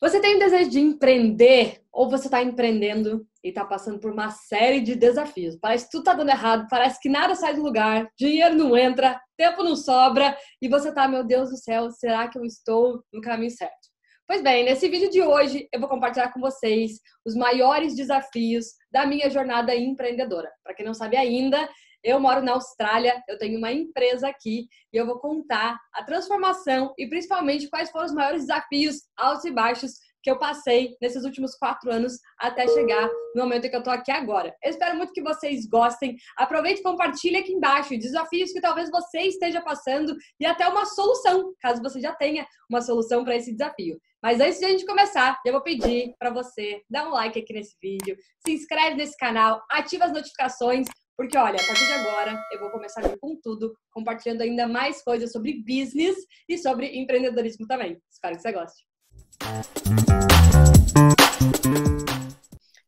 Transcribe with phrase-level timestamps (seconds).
[0.00, 4.30] Você tem o desejo de empreender ou você está empreendendo e está passando por uma
[4.30, 5.56] série de desafios?
[5.56, 9.20] Parece que tudo está dando errado, parece que nada sai do lugar, dinheiro não entra,
[9.36, 13.20] tempo não sobra e você está, meu Deus do céu, será que eu estou no
[13.20, 13.94] caminho certo?
[14.26, 16.92] Pois bem, nesse vídeo de hoje eu vou compartilhar com vocês
[17.24, 20.50] os maiores desafios da minha jornada empreendedora.
[20.62, 21.68] Para quem não sabe ainda,
[22.04, 26.92] eu moro na Austrália, eu tenho uma empresa aqui e eu vou contar a transformação
[26.98, 31.54] e principalmente quais foram os maiores desafios altos e baixos que eu passei nesses últimos
[31.54, 34.54] quatro anos até chegar no momento em que eu tô aqui agora.
[34.62, 36.16] Eu espero muito que vocês gostem.
[36.38, 41.52] Aproveite e compartilhe aqui embaixo desafios que talvez você esteja passando e até uma solução,
[41.60, 43.98] caso você já tenha uma solução para esse desafio.
[44.22, 47.52] Mas antes de a gente começar, eu vou pedir para você dar um like aqui
[47.52, 50.86] nesse vídeo, se inscreve nesse canal, ativa as notificações
[51.16, 54.66] porque, olha, a partir de agora eu vou começar a vir com tudo, compartilhando ainda
[54.66, 56.16] mais coisas sobre business
[56.48, 58.00] e sobre empreendedorismo também.
[58.10, 58.84] Espero que você goste.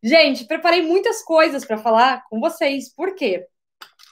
[0.03, 2.93] Gente, preparei muitas coisas para falar com vocês.
[2.93, 3.45] Por quê?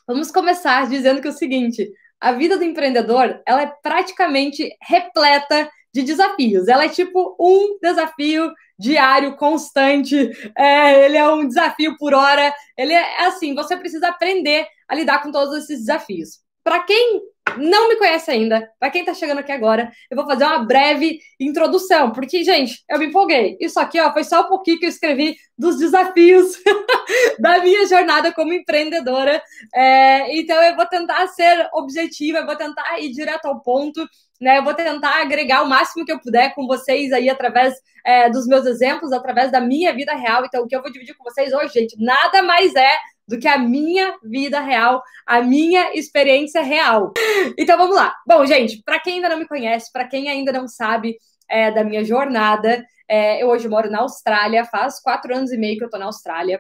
[0.08, 5.70] Vamos começar dizendo que é o seguinte: a vida do empreendedor ela é praticamente repleta
[5.96, 6.68] de desafios.
[6.68, 10.30] Ela é tipo um desafio diário, constante.
[10.58, 12.54] É, ele é um desafio por hora.
[12.78, 16.42] Ele é assim, você precisa aprender a lidar com todos esses desafios.
[16.66, 17.22] Para quem
[17.58, 21.20] não me conhece ainda, para quem está chegando aqui agora, eu vou fazer uma breve
[21.40, 23.56] introdução, porque, gente, eu me empolguei.
[23.62, 26.58] Isso aqui, ó, foi só um pouquinho que eu escrevi dos desafios
[27.40, 29.42] da minha jornada como empreendedora.
[29.74, 34.06] É, então, eu vou tentar ser objetiva, eu vou tentar ir direto ao ponto.
[34.42, 37.74] Né, eu vou tentar agregar o máximo que eu puder com vocês aí através
[38.06, 40.44] é, dos meus exemplos, através da minha vida real.
[40.44, 42.92] Então, o que eu vou dividir com vocês hoje, gente, nada mais é
[43.28, 47.14] do que a minha vida real, a minha experiência real.
[47.58, 48.16] Então vamos lá.
[48.28, 51.18] Bom, gente, para quem ainda não me conhece, para quem ainda não sabe
[51.50, 55.78] é, da minha jornada, é, eu hoje moro na Austrália, faz quatro anos e meio
[55.78, 56.60] que eu tô na Austrália.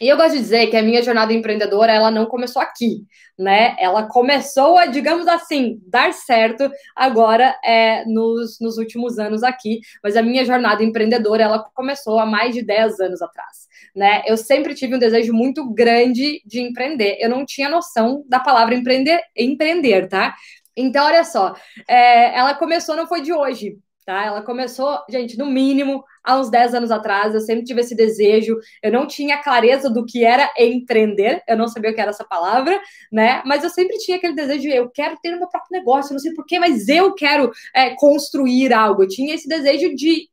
[0.00, 3.06] E eu gosto de dizer que a minha jornada empreendedora, ela não começou aqui,
[3.38, 3.76] né?
[3.78, 9.80] Ela começou a, digamos assim, dar certo agora é, nos, nos últimos anos aqui.
[10.02, 13.61] Mas a minha jornada empreendedora, ela começou há mais de 10 anos atrás,
[13.94, 14.22] né?
[14.26, 17.18] Eu sempre tive um desejo muito grande de empreender.
[17.20, 20.34] Eu não tinha noção da palavra empreender, empreender tá?
[20.76, 21.54] Então, olha só,
[21.88, 23.76] é, ela começou, não foi de hoje,
[24.06, 24.24] tá?
[24.24, 28.56] Ela começou, gente, no mínimo, há uns 10 anos atrás, eu sempre tive esse desejo,
[28.82, 32.24] eu não tinha clareza do que era empreender, eu não sabia o que era essa
[32.24, 32.80] palavra,
[33.10, 33.42] né?
[33.44, 36.20] Mas eu sempre tinha aquele desejo de eu quero ter o meu próprio negócio, não
[36.20, 39.02] sei porquê, mas eu quero é, construir algo.
[39.02, 40.28] Eu tinha esse desejo de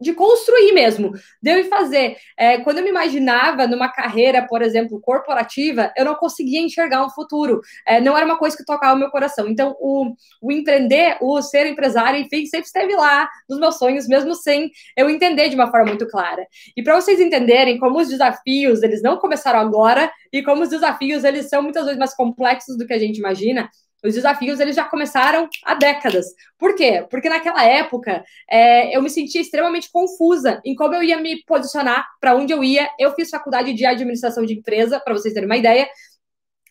[0.00, 2.16] de construir mesmo, de eu fazer.
[2.36, 7.10] É, quando eu me imaginava numa carreira, por exemplo, corporativa, eu não conseguia enxergar um
[7.10, 7.60] futuro.
[7.86, 9.48] É, não era uma coisa que tocava o meu coração.
[9.48, 14.34] Então, o, o empreender, o ser empresário, enfim, sempre esteve lá nos meus sonhos, mesmo
[14.34, 16.46] sem eu entender de uma forma muito clara.
[16.76, 21.24] E para vocês entenderem como os desafios, eles não começaram agora, e como os desafios,
[21.24, 23.68] eles são muitas vezes mais complexos do que a gente imagina,
[24.04, 26.26] os desafios eles já começaram há décadas.
[26.58, 27.06] Por quê?
[27.10, 32.06] Porque naquela época é, eu me sentia extremamente confusa em como eu ia me posicionar,
[32.20, 32.88] para onde eu ia.
[32.98, 35.88] Eu fiz faculdade de administração de empresa, para vocês terem uma ideia.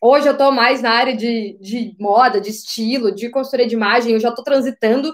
[0.02, 4.14] Hoje eu estou mais na área de, de moda, de estilo, de consultoria de imagem,
[4.14, 5.14] eu já estou transitando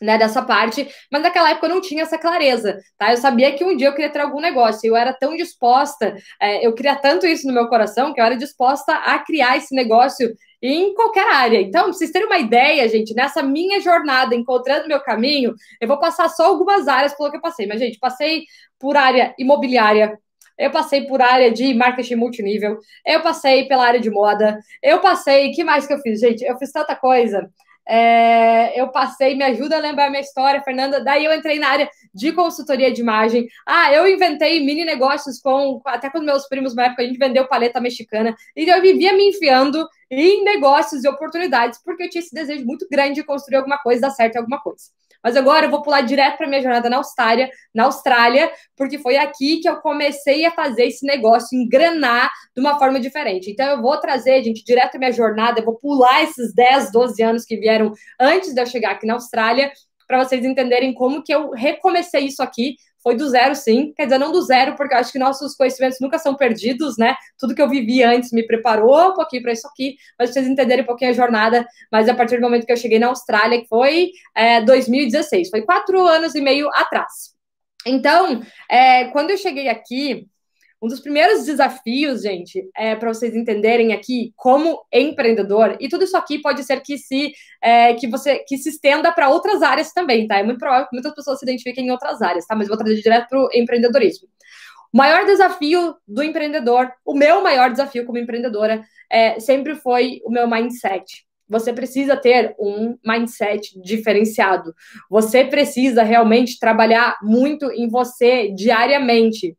[0.00, 3.12] né, dessa parte, mas naquela época eu não tinha essa clareza, tá?
[3.12, 6.66] Eu sabia que um dia eu queria ter algum negócio, eu era tão disposta, é,
[6.66, 10.34] eu queria tanto isso no meu coração, que eu era disposta a criar esse negócio
[10.62, 11.60] em qualquer área.
[11.60, 15.98] Então, pra vocês terem uma ideia, gente, nessa minha jornada, encontrando meu caminho, eu vou
[15.98, 18.44] passar só algumas áreas pelo que eu passei, mas, gente, passei
[18.78, 20.16] por área imobiliária,
[20.56, 25.50] eu passei por área de marketing multinível, eu passei pela área de moda, eu passei,
[25.50, 26.44] que mais que eu fiz, gente?
[26.44, 27.50] Eu fiz tanta coisa.
[27.86, 31.02] É, eu passei, me ajuda a lembrar minha história, Fernanda.
[31.02, 33.46] Daí eu entrei na área de consultoria de imagem.
[33.66, 37.46] Ah, eu inventei mini negócios com até com meus primos na época a gente vendeu
[37.48, 38.34] paleta mexicana.
[38.56, 42.86] E eu vivia me enfiando em negócios e oportunidades porque eu tinha esse desejo muito
[42.90, 44.84] grande de construir alguma coisa, dar certo em alguma coisa.
[45.22, 49.16] Mas agora eu vou pular direto para minha jornada na Austrália, na Austrália, porque foi
[49.16, 53.50] aqui que eu comecei a fazer esse negócio engrenar de uma forma diferente.
[53.50, 57.22] Então eu vou trazer, gente, direto a minha jornada, eu vou pular esses 10, 12
[57.22, 59.72] anos que vieram antes de eu chegar aqui na Austrália,
[60.06, 63.92] para vocês entenderem como que eu recomecei isso aqui, foi do zero, sim.
[63.96, 67.16] Quer dizer, não do zero, porque acho que nossos conhecimentos nunca são perdidos, né?
[67.38, 70.84] Tudo que eu vivi antes me preparou um pouquinho para isso aqui, mas vocês entenderem
[70.84, 71.66] um pouquinho a jornada.
[71.90, 75.62] Mas a partir do momento que eu cheguei na Austrália, que foi é, 2016, foi
[75.62, 77.32] quatro anos e meio atrás.
[77.84, 78.40] Então,
[78.70, 80.28] é, quando eu cheguei aqui,
[80.82, 86.16] Um dos primeiros desafios, gente, é para vocês entenderem aqui como empreendedor, e tudo isso
[86.16, 87.32] aqui pode ser que se
[87.62, 90.38] é, que você que se estenda para outras áreas também, tá?
[90.38, 92.56] É muito provável que muitas pessoas se identifiquem em outras áreas, tá?
[92.56, 94.26] Mas vou trazer direto para o empreendedorismo.
[94.92, 100.30] O maior desafio do empreendedor, o meu maior desafio como empreendedora, é, sempre foi o
[100.30, 101.24] meu mindset.
[101.48, 104.74] Você precisa ter um mindset diferenciado.
[105.08, 109.56] Você precisa realmente trabalhar muito em você diariamente.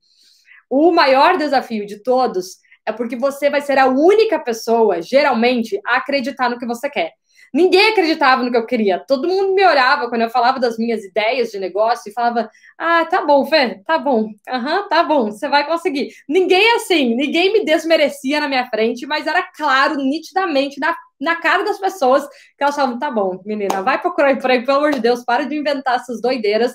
[0.75, 5.97] O maior desafio de todos é porque você vai ser a única pessoa, geralmente, a
[5.97, 7.11] acreditar no que você quer.
[7.53, 8.97] Ninguém acreditava no que eu queria.
[8.97, 13.05] Todo mundo me olhava quando eu falava das minhas ideias de negócio e falava: Ah,
[13.05, 14.23] tá bom, Fê, tá bom.
[14.23, 16.09] Uhum, tá bom, você vai conseguir.
[16.27, 21.63] Ninguém assim, ninguém me desmerecia na minha frente, mas era claro, nitidamente, na, na cara
[21.63, 22.27] das pessoas,
[22.57, 25.55] que elas falavam: Tá bom, menina, vai procurar emprego, pelo amor de Deus, para de
[25.55, 26.73] inventar essas doideiras.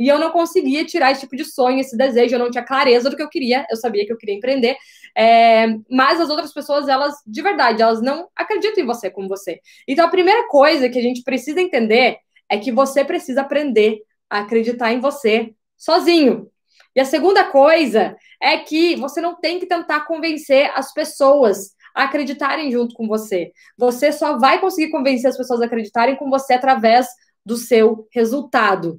[0.00, 3.10] E eu não conseguia tirar esse tipo de sonho, esse desejo, eu não tinha clareza
[3.10, 4.74] do que eu queria, eu sabia que eu queria empreender,
[5.14, 9.60] é, mas as outras pessoas, elas, de verdade, elas não acreditam em você como você.
[9.86, 12.16] Então, a primeira coisa que a gente precisa entender
[12.48, 13.98] é que você precisa aprender
[14.30, 16.50] a acreditar em você sozinho.
[16.96, 22.04] E a segunda coisa é que você não tem que tentar convencer as pessoas a
[22.04, 23.52] acreditarem junto com você.
[23.76, 27.06] Você só vai conseguir convencer as pessoas a acreditarem com você através
[27.44, 28.98] do seu resultado.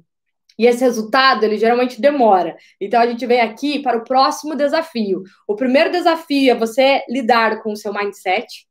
[0.58, 2.56] E esse resultado, ele geralmente demora.
[2.80, 5.22] Então, a gente vem aqui para o próximo desafio.
[5.46, 8.66] O primeiro desafio é você lidar com o seu mindset.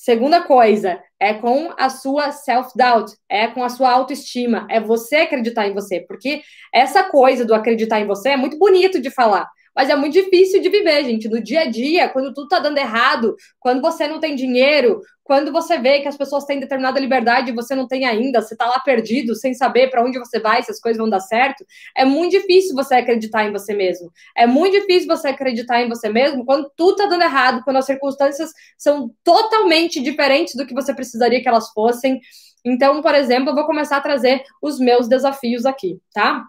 [0.00, 5.66] Segunda coisa é com a sua self-doubt, é com a sua autoestima, é você acreditar
[5.66, 6.40] em você, porque
[6.72, 9.48] essa coisa do acreditar em você é muito bonito de falar,
[9.78, 11.28] mas é muito difícil de viver, gente.
[11.28, 15.52] No dia a dia, quando tudo tá dando errado, quando você não tem dinheiro, quando
[15.52, 18.66] você vê que as pessoas têm determinada liberdade e você não tem ainda, você tá
[18.66, 21.64] lá perdido, sem saber para onde você vai, se as coisas vão dar certo,
[21.96, 24.10] é muito difícil você acreditar em você mesmo.
[24.36, 27.86] É muito difícil você acreditar em você mesmo quando tudo tá dando errado, quando as
[27.86, 32.20] circunstâncias são totalmente diferentes do que você precisaria que elas fossem.
[32.64, 36.44] Então, por exemplo, eu vou começar a trazer os meus desafios aqui, tá?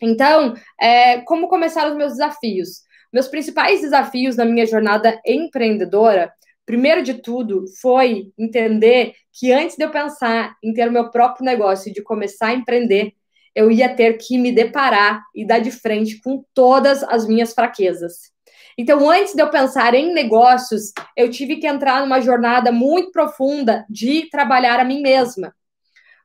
[0.00, 2.82] Então, é, como começar os meus desafios?
[3.12, 6.32] Meus principais desafios na minha jornada empreendedora,
[6.64, 11.44] primeiro de tudo, foi entender que antes de eu pensar em ter o meu próprio
[11.44, 13.12] negócio e de começar a empreender,
[13.54, 18.30] eu ia ter que me deparar e dar de frente com todas as minhas fraquezas.
[18.78, 23.84] Então, antes de eu pensar em negócios, eu tive que entrar numa jornada muito profunda
[23.90, 25.52] de trabalhar a mim mesma.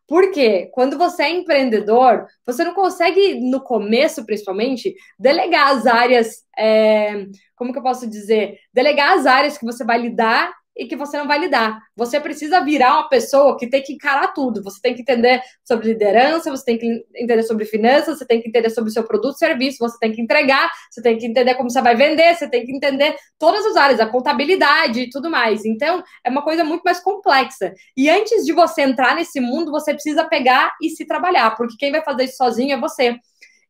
[0.07, 7.25] Porque quando você é empreendedor, você não consegue, no começo principalmente, delegar as áreas, é,
[7.55, 8.59] como que eu posso dizer?
[8.73, 11.79] Delegar as áreas que você vai lidar e que você não vai lidar.
[11.95, 14.61] Você precisa virar uma pessoa que tem que encarar tudo.
[14.63, 18.49] Você tem que entender sobre liderança, você tem que entender sobre finanças, você tem que
[18.49, 21.69] entender sobre o seu produto, serviço, você tem que entregar, você tem que entender como
[21.69, 25.63] você vai vender, você tem que entender todas as áreas, a contabilidade e tudo mais.
[25.65, 27.73] Então, é uma coisa muito mais complexa.
[27.95, 31.91] E antes de você entrar nesse mundo, você precisa pegar e se trabalhar, porque quem
[31.91, 33.15] vai fazer isso sozinho é você.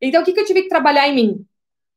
[0.00, 1.46] Então, o que, que eu tive que trabalhar em mim?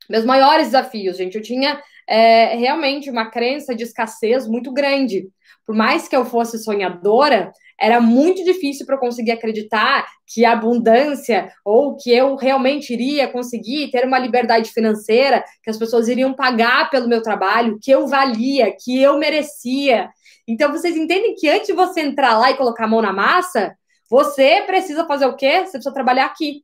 [0.09, 5.29] Meus maiores desafios, gente, eu tinha é, realmente uma crença de escassez muito grande.
[5.65, 10.53] Por mais que eu fosse sonhadora, era muito difícil para eu conseguir acreditar que a
[10.53, 16.33] abundância ou que eu realmente iria conseguir ter uma liberdade financeira, que as pessoas iriam
[16.33, 20.09] pagar pelo meu trabalho, que eu valia, que eu merecia.
[20.47, 23.75] Então vocês entendem que antes de você entrar lá e colocar a mão na massa,
[24.09, 25.59] você precisa fazer o quê?
[25.59, 26.63] Você precisa trabalhar aqui.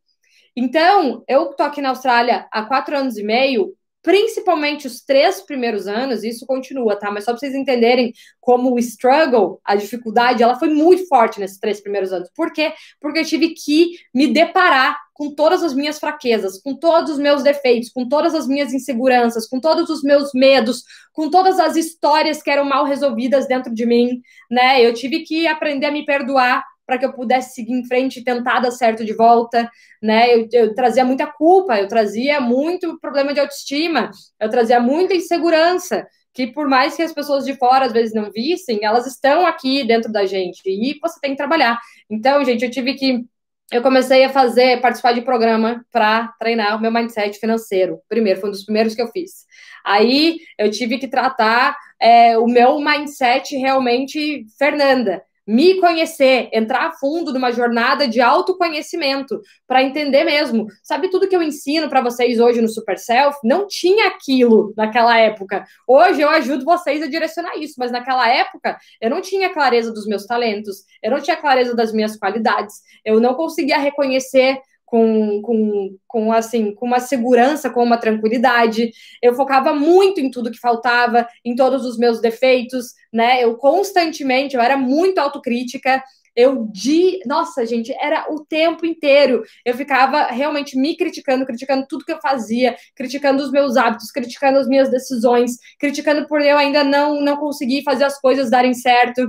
[0.56, 5.88] Então, eu tô aqui na Austrália há quatro anos e meio, principalmente os três primeiros
[5.88, 7.10] anos, isso continua, tá?
[7.10, 11.60] Mas só para vocês entenderem como o struggle, a dificuldade, ela foi muito forte nesses
[11.60, 12.30] três primeiros anos.
[12.36, 12.72] Por quê?
[13.02, 17.42] Porque eu tive que me deparar com todas as minhas fraquezas, com todos os meus
[17.42, 22.44] defeitos, com todas as minhas inseguranças, com todos os meus medos, com todas as histórias
[22.44, 24.22] que eram mal resolvidas dentro de mim,
[24.52, 24.86] né?
[24.86, 28.24] Eu tive que aprender a me perdoar para que eu pudesse seguir em frente e
[28.24, 29.70] tentar dar certo de volta,
[30.02, 30.34] né?
[30.34, 36.08] Eu, eu, trazia muita culpa, eu trazia muito problema de autoestima, eu trazia muita insegurança,
[36.34, 39.84] que por mais que as pessoas de fora às vezes não vissem, elas estão aqui
[39.86, 41.80] dentro da gente e você tem que trabalhar.
[42.10, 43.26] Então, gente, eu tive que
[43.72, 48.00] eu comecei a fazer, participar de programa para treinar o meu mindset financeiro.
[48.08, 49.46] Primeiro, foi um dos primeiros que eu fiz.
[49.84, 56.92] Aí eu tive que tratar é, o meu mindset realmente, Fernanda me conhecer, entrar a
[56.94, 60.68] fundo numa jornada de autoconhecimento para entender mesmo.
[60.82, 63.38] Sabe tudo que eu ensino para vocês hoje no Super Self?
[63.44, 65.66] Não tinha aquilo naquela época.
[65.88, 70.08] Hoje eu ajudo vocês a direcionar isso, mas naquela época eu não tinha clareza dos
[70.08, 75.98] meus talentos, eu não tinha clareza das minhas qualidades, eu não conseguia reconhecer com, com,
[76.08, 78.92] com, assim, com uma segurança, com uma tranquilidade.
[79.22, 83.44] Eu focava muito em tudo que faltava, em todos os meus defeitos, né?
[83.44, 86.04] Eu constantemente, eu era muito autocrítica.
[86.36, 89.44] Eu de, nossa, gente, era o tempo inteiro.
[89.64, 94.60] Eu ficava realmente me criticando, criticando tudo que eu fazia, criticando os meus hábitos, criticando
[94.60, 99.28] as minhas decisões, criticando por eu ainda não não conseguir fazer as coisas darem certo.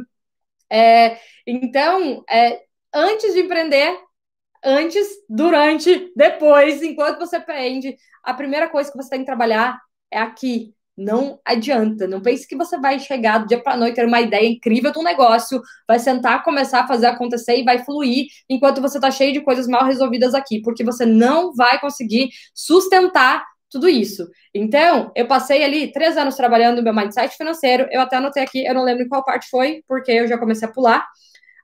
[0.71, 2.61] É, então, é,
[2.93, 3.97] antes de empreender,
[4.67, 9.79] antes, durante, depois, enquanto você aprende, a primeira coisa que você tem que trabalhar
[10.11, 10.75] é aqui.
[10.97, 12.07] Não adianta.
[12.09, 15.03] Não pense que você vai chegar do dia para noite, ter uma ideia incrível do
[15.03, 19.43] negócio, vai sentar, começar a fazer acontecer e vai fluir enquanto você está cheio de
[19.43, 24.27] coisas mal resolvidas aqui, porque você não vai conseguir sustentar tudo isso.
[24.55, 27.87] Então, eu passei ali três anos trabalhando no meu mindset financeiro.
[27.91, 30.67] Eu até anotei aqui, eu não lembro em qual parte foi, porque eu já comecei
[30.67, 31.07] a pular.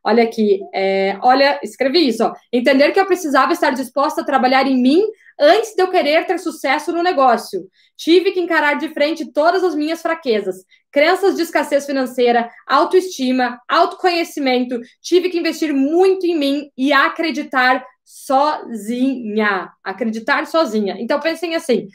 [0.04, 2.32] Olha aqui, é, olha, escrevi isso, ó.
[2.52, 5.02] Entender que eu precisava estar disposta a trabalhar em mim
[5.38, 7.68] antes de eu querer ter sucesso no negócio.
[7.96, 10.56] Tive que encarar de frente todas as minhas fraquezas,
[10.90, 14.80] crenças de escassez financeira, autoestima, autoconhecimento.
[15.00, 19.70] Tive que investir muito em mim e acreditar sozinha.
[19.84, 20.96] Acreditar sozinha.
[20.98, 21.86] Então pensem assim.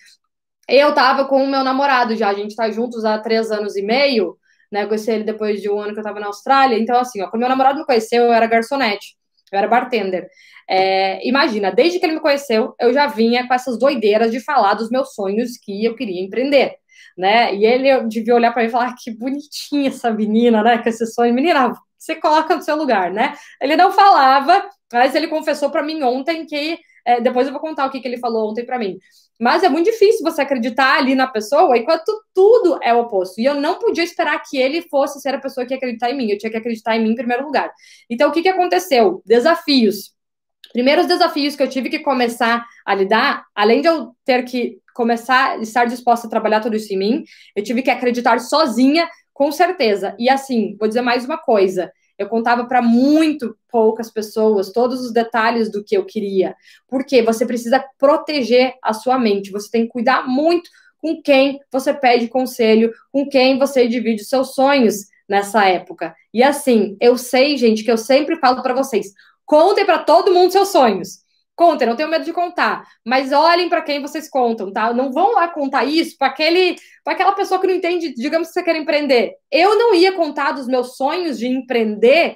[0.69, 3.81] Eu tava com o meu namorado já, a gente tá juntos há três anos e
[3.81, 4.37] meio
[4.71, 4.83] né?
[4.83, 6.77] Eu conheci ele depois de um ano que eu tava na Austrália.
[6.77, 9.15] Então, assim, ó, quando meu namorado me conheceu, eu era garçonete,
[9.51, 10.27] eu era bartender.
[10.69, 14.73] É, imagina, desde que ele me conheceu, eu já vinha com essas doideiras de falar
[14.73, 16.75] dos meus sonhos que eu queria empreender.
[17.17, 17.55] Né?
[17.55, 20.77] E ele devia olhar para mim e falar: ah, que bonitinha essa menina, né?
[20.77, 21.33] Com esse sonho.
[21.33, 23.33] Menina, você coloca no seu lugar, né?
[23.61, 26.77] Ele não falava, mas ele confessou para mim ontem que.
[27.05, 28.97] É, depois eu vou contar o que, que ele falou ontem para mim.
[29.39, 33.39] Mas é muito difícil você acreditar ali na pessoa enquanto tudo é o oposto.
[33.39, 36.17] E eu não podia esperar que ele fosse ser a pessoa que ia acreditar em
[36.17, 36.31] mim.
[36.31, 37.71] Eu tinha que acreditar em mim em primeiro lugar.
[38.09, 39.21] Então, o que, que aconteceu?
[39.25, 40.15] Desafios.
[40.73, 45.51] Primeiros desafios que eu tive que começar a lidar, além de eu ter que começar
[45.51, 47.23] a estar disposta a trabalhar tudo isso em mim,
[47.55, 50.15] eu tive que acreditar sozinha, com certeza.
[50.17, 55.11] E assim, vou dizer mais uma coisa eu contava para muito poucas pessoas todos os
[55.11, 56.55] detalhes do que eu queria.
[56.87, 60.69] Porque você precisa proteger a sua mente, você tem que cuidar muito
[60.99, 66.15] com quem você pede conselho, com quem você divide os seus sonhos nessa época.
[66.33, 69.13] E assim, eu sei, gente, que eu sempre falo para vocês,
[69.45, 71.19] contem para todo mundo seus sonhos.
[71.57, 74.93] Contem, não tenho medo de contar, mas olhem para quem vocês contam, tá?
[74.93, 78.53] Não vão lá contar isso para aquele, para aquela pessoa que não entende, digamos que
[78.53, 79.33] você quer empreender.
[79.51, 82.35] Eu não ia contar dos meus sonhos de empreender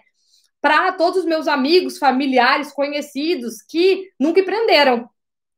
[0.59, 5.07] para todos os meus amigos, familiares, conhecidos que nunca empreenderam.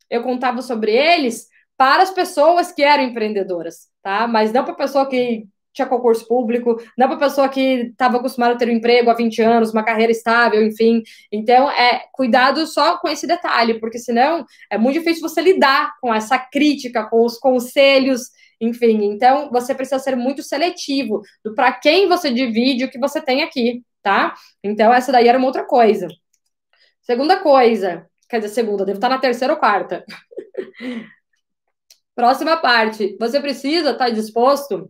[0.10, 4.28] Eu contava sobre eles para as pessoas que eram empreendedoras, tá?
[4.28, 8.18] Mas não para a pessoa que tinha concurso público, não é para pessoa que estava
[8.18, 11.02] acostumada a ter um emprego há 20 anos, uma carreira estável, enfim.
[11.32, 16.14] Então, é cuidado só com esse detalhe, porque senão é muito difícil você lidar com
[16.14, 18.30] essa crítica, com os conselhos,
[18.62, 19.04] enfim.
[19.06, 23.44] Então, você precisa ser muito seletivo do para quem você divide o que você tem
[23.44, 24.34] aqui, tá?
[24.64, 26.08] Então, essa daí era uma outra coisa.
[27.02, 30.06] Segunda coisa, quer dizer, segunda, devo estar na terceira ou quarta.
[32.16, 34.90] Próxima parte, você precisa estar disposto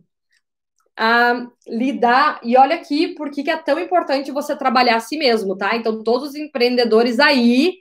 [0.96, 2.40] a lidar.
[2.42, 5.76] E olha aqui por que é tão importante você trabalhar a si mesmo, tá?
[5.76, 7.74] Então, todos os empreendedores aí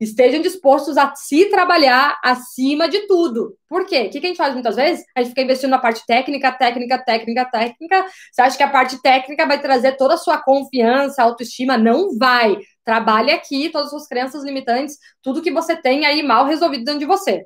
[0.00, 3.54] estejam dispostos a se trabalhar acima de tudo.
[3.68, 4.06] Por quê?
[4.06, 5.04] O que a gente faz muitas vezes?
[5.14, 8.06] A gente fica investindo na parte técnica, técnica, técnica, técnica.
[8.32, 11.76] Você acha que a parte técnica vai trazer toda a sua confiança, autoestima?
[11.76, 12.56] Não vai.
[12.82, 17.00] Trabalhe aqui todas as suas crenças limitantes, tudo que você tem aí mal resolvido dentro
[17.00, 17.44] de você.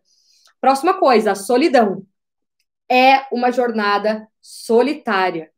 [0.60, 2.06] Próxima coisa, solidão.
[2.90, 5.50] É uma jornada solitária.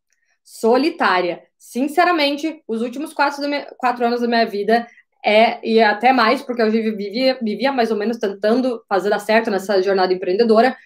[0.45, 1.43] Solitária.
[1.59, 3.43] Sinceramente, os últimos quatro,
[3.77, 4.87] quatro anos da minha vida
[5.25, 9.51] é, e até mais, porque eu vivia, vivia mais ou menos tentando fazer dar certo
[9.51, 10.77] nessa jornada empreendedora,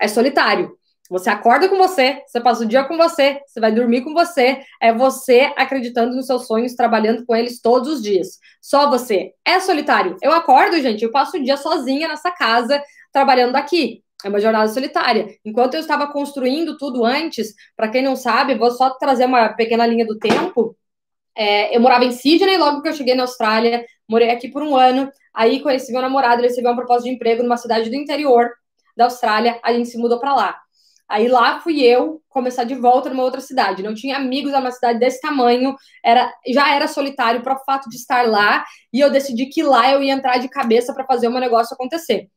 [0.00, 0.74] é solitário.
[1.10, 4.62] Você acorda com você, você passa o dia com você, você vai dormir com você,
[4.80, 8.38] é você acreditando nos seus sonhos, trabalhando com eles todos os dias.
[8.62, 9.32] Só você.
[9.44, 10.16] É solitário.
[10.22, 12.80] Eu acordo, gente, eu passo o dia sozinha nessa casa,
[13.12, 14.04] trabalhando aqui.
[14.24, 15.28] É uma jornada solitária.
[15.44, 19.86] Enquanto eu estava construindo tudo antes, para quem não sabe, vou só trazer uma pequena
[19.86, 20.76] linha do tempo.
[21.36, 24.76] É, eu morava em Sydney logo que eu cheguei na Austrália, morei aqui por um
[24.76, 25.10] ano.
[25.34, 28.50] Aí conheci meu namorado, ele recebeu uma proposta de emprego numa cidade do interior
[28.96, 29.58] da Austrália.
[29.62, 30.60] A gente se mudou para lá.
[31.08, 33.82] Aí lá fui eu começar de volta numa outra cidade.
[33.82, 35.74] Não tinha amigos numa cidade desse tamanho,
[36.04, 38.64] era já era solitário para o fato de estar lá.
[38.92, 41.74] E eu decidi que lá eu ia entrar de cabeça para fazer o meu negócio
[41.74, 42.28] acontecer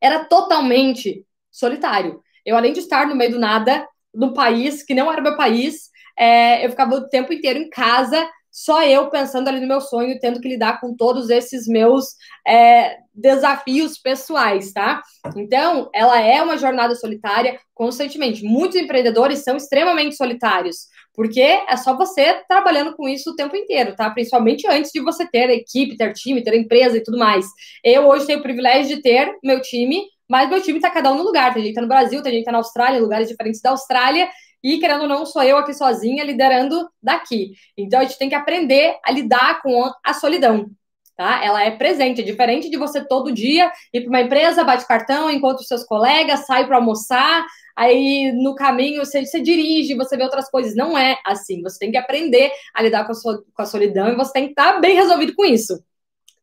[0.00, 2.22] era totalmente solitário.
[2.44, 5.90] Eu, além de estar no meio do nada, num país que não era meu país,
[6.18, 10.18] é, eu ficava o tempo inteiro em casa, só eu pensando ali no meu sonho,
[10.18, 12.16] tendo que lidar com todos esses meus
[12.46, 15.02] é, desafios pessoais, tá?
[15.36, 18.42] Então, ela é uma jornada solitária constantemente.
[18.42, 23.94] Muitos empreendedores são extremamente solitários, porque é só você trabalhando com isso o tempo inteiro,
[23.94, 24.10] tá?
[24.10, 27.46] Principalmente antes de você ter equipe, ter time, ter empresa e tudo mais.
[27.84, 31.16] Eu hoje tenho o privilégio de ter meu time, mas meu time tá cada um
[31.16, 31.52] no lugar.
[31.52, 34.28] Tem gente tá no Brasil, tem gente tá na Austrália, lugares diferentes da Austrália,
[34.62, 37.52] e, querendo ou não, sou eu aqui sozinha liderando daqui.
[37.76, 40.70] Então, a gente tem que aprender a lidar com a solidão.
[41.16, 41.44] Tá?
[41.44, 45.30] Ela é presente, é diferente de você todo dia ir para uma empresa, bate cartão,
[45.30, 47.44] encontra os seus colegas, sai para almoçar,
[47.80, 50.76] aí no caminho você, você, dirige, você vê outras coisas.
[50.76, 51.62] Não é assim.
[51.62, 54.44] Você tem que aprender a lidar com a, sua, com a solidão e você tem
[54.44, 55.82] que estar tá bem resolvido com isso.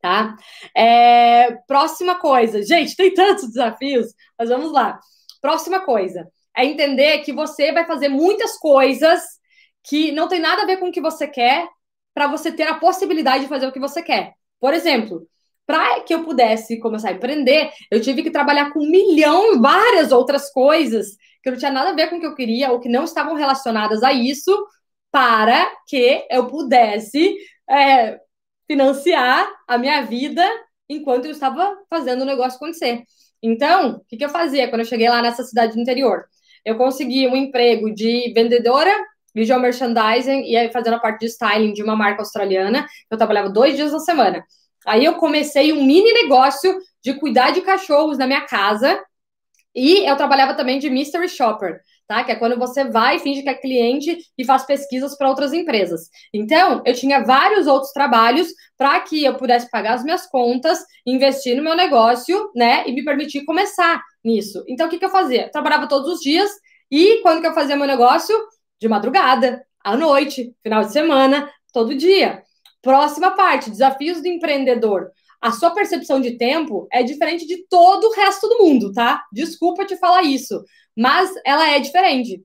[0.02, 0.36] Tá?
[0.76, 2.64] É, próxima coisa.
[2.64, 5.00] Gente, tem tantos desafios, mas vamos lá.
[5.42, 9.22] Próxima coisa é entender que você vai fazer muitas coisas
[9.84, 11.68] que não tem nada a ver com o que você quer
[12.16, 14.34] para você ter a possibilidade de fazer o que você quer.
[14.60, 15.28] Por exemplo,
[15.68, 20.12] para que eu pudesse começar a empreender, eu tive que trabalhar com um milhão, várias
[20.12, 21.10] outras coisas
[21.44, 23.36] que não tinha nada a ver com o que eu queria ou que não estavam
[23.36, 24.52] relacionadas a isso,
[25.12, 27.36] para que eu pudesse
[27.70, 28.20] é,
[28.66, 30.44] financiar a minha vida
[30.90, 33.04] enquanto eu estava fazendo o negócio acontecer.
[33.44, 36.26] Então, o que, que eu fazia quando eu cheguei lá nessa cidade do interior?
[36.68, 38.92] eu consegui um emprego de vendedora
[39.34, 42.86] visual merchandising e fazendo a parte de styling de uma marca australiana.
[43.10, 44.44] Eu trabalhava dois dias na semana.
[44.88, 49.00] Aí eu comecei um mini negócio de cuidar de cachorros na minha casa
[49.76, 52.24] e eu trabalhava também de mystery shopper, tá?
[52.24, 56.10] Que é quando você vai, finge que é cliente e faz pesquisas para outras empresas.
[56.34, 61.56] Então, eu tinha vários outros trabalhos para que eu pudesse pagar as minhas contas, investir
[61.56, 62.88] no meu negócio, né?
[62.88, 64.64] E me permitir começar nisso.
[64.68, 65.44] Então, o que, que eu fazia?
[65.44, 66.50] Eu trabalhava todos os dias
[66.90, 68.36] e quando que eu fazia meu negócio?
[68.80, 72.42] De madrugada, à noite, final de semana, todo dia.
[72.88, 75.12] Próxima parte, desafios do empreendedor.
[75.42, 79.26] A sua percepção de tempo é diferente de todo o resto do mundo, tá?
[79.30, 80.64] Desculpa te falar isso,
[80.96, 82.42] mas ela é diferente.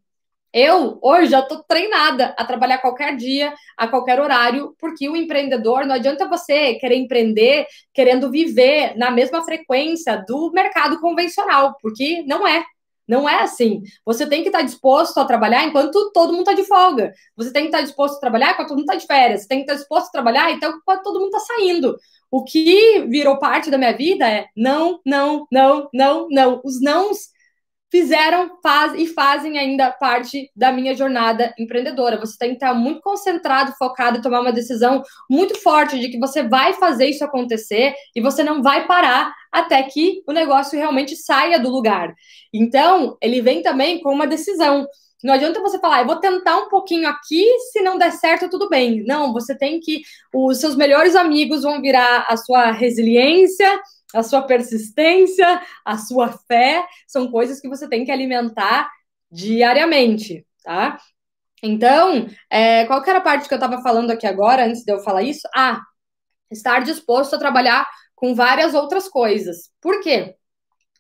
[0.52, 5.87] Eu hoje já estou treinada a trabalhar qualquer dia, a qualquer horário, porque o empreendedor
[5.87, 12.44] não adianta você querer empreender querendo viver na mesma frequência do mercado convencional, porque não
[12.44, 12.64] é.
[13.06, 13.82] Não é assim.
[14.04, 17.12] Você tem que estar disposto a trabalhar enquanto todo mundo está de folga.
[17.37, 19.42] Você tem que estar disposto a trabalhar enquanto todo mundo está de férias.
[19.42, 21.96] Você tem que estar disposto a trabalhar então enquanto todo mundo está saindo.
[22.31, 26.61] O que virou parte da minha vida é não, não, não, não, não.
[26.64, 27.32] Os nãos
[27.92, 32.18] fizeram faz, e fazem ainda parte da minha jornada empreendedora.
[32.18, 36.18] Você tem que estar muito concentrado, focado e tomar uma decisão muito forte de que
[36.18, 41.14] você vai fazer isso acontecer e você não vai parar até que o negócio realmente
[41.14, 42.14] saia do lugar.
[42.50, 44.87] Então, ele vem também com uma decisão.
[45.22, 48.70] Não adianta você falar, eu vou tentar um pouquinho aqui, se não der certo, tudo
[48.70, 49.05] bem.
[49.05, 50.00] Não, você tem que.
[50.35, 53.70] Os seus melhores amigos vão virar a sua resiliência,
[54.14, 58.90] a sua persistência, a sua fé, são coisas que você tem que alimentar
[59.31, 60.98] diariamente, tá?
[61.62, 64.92] Então, é, qual que era a parte que eu estava falando aqui agora, antes de
[64.92, 65.48] eu falar isso?
[65.55, 65.81] Ah,
[66.51, 69.70] estar disposto a trabalhar com várias outras coisas.
[69.81, 70.35] Por quê?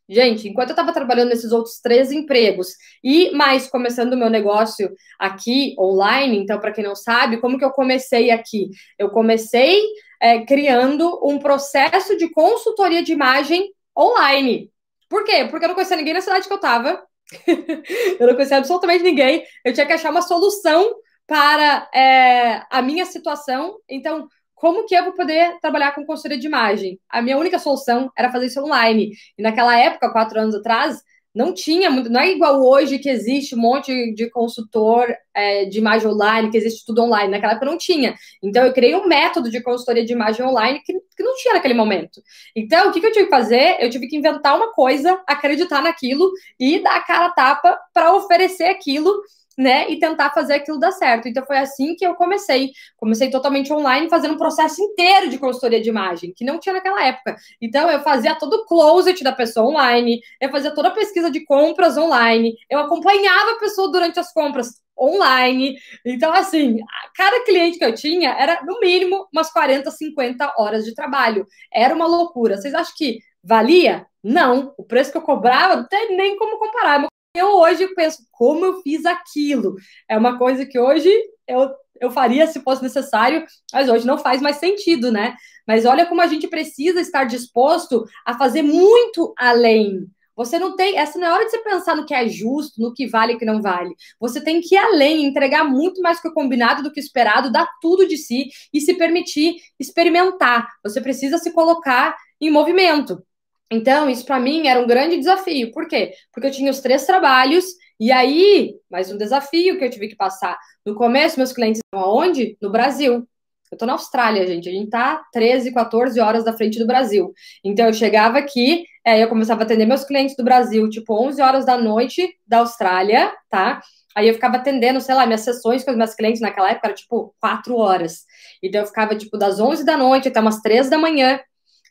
[0.08, 2.68] Gente, enquanto eu estava trabalhando nesses outros três empregos
[3.02, 7.64] e mais começando o meu negócio aqui online, então, para quem não sabe, como que
[7.64, 8.68] eu comecei aqui?
[8.98, 9.80] Eu comecei
[10.22, 14.70] é, criando um processo de consultoria de imagem online.
[15.08, 15.46] Por quê?
[15.50, 17.04] Porque eu não conhecia ninguém na cidade que eu estava.
[18.20, 19.44] eu não conhecia absolutamente ninguém.
[19.64, 20.94] Eu tinha que achar uma solução
[21.26, 23.76] para é, a minha situação.
[23.88, 27.00] Então, como que eu vou poder trabalhar com consultoria de imagem?
[27.10, 29.10] A minha única solução era fazer isso online.
[29.36, 31.02] E naquela época, quatro anos atrás,
[31.34, 35.78] não tinha muito, não é igual hoje que existe um monte de consultor é, de
[35.78, 37.30] imagem online, que existe tudo online.
[37.30, 38.14] Naquela época não tinha.
[38.42, 41.74] Então eu criei um método de consultoria de imagem online que, que não tinha naquele
[41.74, 42.22] momento.
[42.54, 43.76] Então, o que, que eu tive que fazer?
[43.80, 48.14] Eu tive que inventar uma coisa, acreditar naquilo e dar a cara a tapa para
[48.14, 49.22] oferecer aquilo
[49.58, 51.28] né, e tentar fazer aquilo dar certo.
[51.28, 52.70] Então foi assim que eu comecei.
[52.96, 57.04] Comecei totalmente online, fazendo um processo inteiro de consultoria de imagem, que não tinha naquela
[57.04, 57.36] época.
[57.60, 61.44] Então eu fazia todo o closet da pessoa online, eu fazia toda a pesquisa de
[61.44, 65.76] compras online, eu acompanhava a pessoa durante as compras online.
[66.04, 66.78] Então, assim,
[67.14, 71.46] cada cliente que eu tinha era, no mínimo, umas 40, 50 horas de trabalho.
[71.72, 72.56] Era uma loucura.
[72.56, 74.06] Vocês acham que valia?
[74.22, 74.72] Não.
[74.78, 77.00] O preço que eu cobrava não tem nem como comparar
[77.34, 79.76] eu hoje penso, como eu fiz aquilo?
[80.08, 81.10] É uma coisa que hoje
[81.48, 85.34] eu, eu faria se fosse necessário, mas hoje não faz mais sentido, né?
[85.66, 90.06] Mas olha como a gente precisa estar disposto a fazer muito além.
[90.34, 90.96] Você não tem.
[90.98, 93.38] Essa não é hora de você pensar no que é justo, no que vale e
[93.38, 93.94] que não vale.
[94.18, 97.52] Você tem que ir além, entregar muito mais que o combinado do que o esperado,
[97.52, 100.68] dar tudo de si e se permitir experimentar.
[100.82, 103.22] Você precisa se colocar em movimento.
[103.72, 105.72] Então, isso para mim era um grande desafio.
[105.72, 106.12] Por quê?
[106.30, 107.64] Porque eu tinha os três trabalhos,
[107.98, 110.58] e aí, mais um desafio que eu tive que passar.
[110.84, 112.54] No começo, meus clientes estavam aonde?
[112.60, 113.26] No Brasil.
[113.70, 114.68] Eu tô na Austrália, gente.
[114.68, 117.32] A gente tá 13, 14 horas da frente do Brasil.
[117.64, 121.40] Então, eu chegava aqui, é, eu começava a atender meus clientes do Brasil, tipo, 11
[121.40, 123.80] horas da noite da Austrália, tá?
[124.14, 126.94] Aí eu ficava atendendo, sei lá, minhas sessões com os meus clientes naquela época era
[126.94, 128.26] tipo 4 horas.
[128.62, 131.40] Então eu ficava tipo das 11 da noite até umas 3 da manhã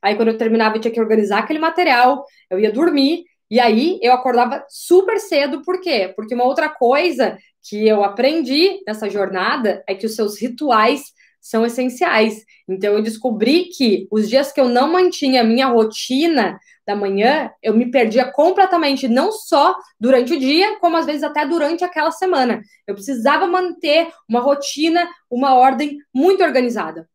[0.01, 3.99] Aí, quando eu terminava, eu tinha que organizar aquele material, eu ia dormir, e aí
[4.01, 6.13] eu acordava super cedo, por quê?
[6.15, 11.03] Porque uma outra coisa que eu aprendi nessa jornada é que os seus rituais
[11.41, 12.45] são essenciais.
[12.69, 17.51] Então, eu descobri que os dias que eu não mantinha a minha rotina da manhã,
[17.61, 22.11] eu me perdia completamente, não só durante o dia, como às vezes até durante aquela
[22.11, 22.61] semana.
[22.87, 27.07] Eu precisava manter uma rotina, uma ordem muito organizada.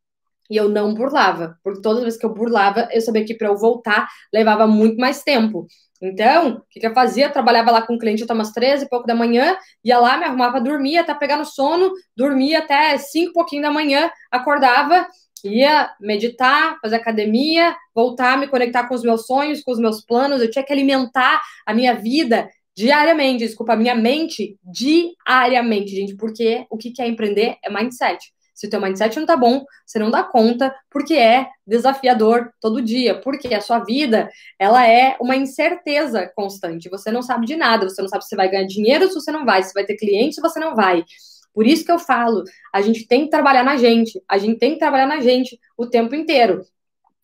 [0.51, 3.49] E eu não burlava, porque todas as vezes que eu burlava, eu sabia que para
[3.49, 5.67] eu voltar levava muito mais tempo.
[6.01, 7.27] Então, o que, que eu fazia?
[7.27, 10.17] Eu trabalhava lá com o cliente até umas 13 e pouco da manhã, ia lá,
[10.17, 15.07] me arrumava para dormir, até pegar no sono, dormia até 5 pouquinho da manhã, acordava,
[15.45, 20.43] ia meditar, fazer academia, voltar, me conectar com os meus sonhos, com os meus planos.
[20.43, 26.67] Eu tinha que alimentar a minha vida diariamente, desculpa, a minha mente diariamente, gente, porque
[26.69, 28.36] o que, que é empreender é mindset.
[28.57, 32.81] Se o teu mindset não tá bom, você não dá conta, porque é desafiador todo
[32.81, 36.89] dia, porque a sua vida, ela é uma incerteza constante.
[36.89, 39.45] Você não sabe de nada, você não sabe se vai ganhar dinheiro, se você não
[39.45, 41.05] vai, se vai ter cliente, se você não vai.
[41.53, 44.73] Por isso que eu falo, a gente tem que trabalhar na gente, a gente tem
[44.73, 46.63] que trabalhar na gente o tempo inteiro.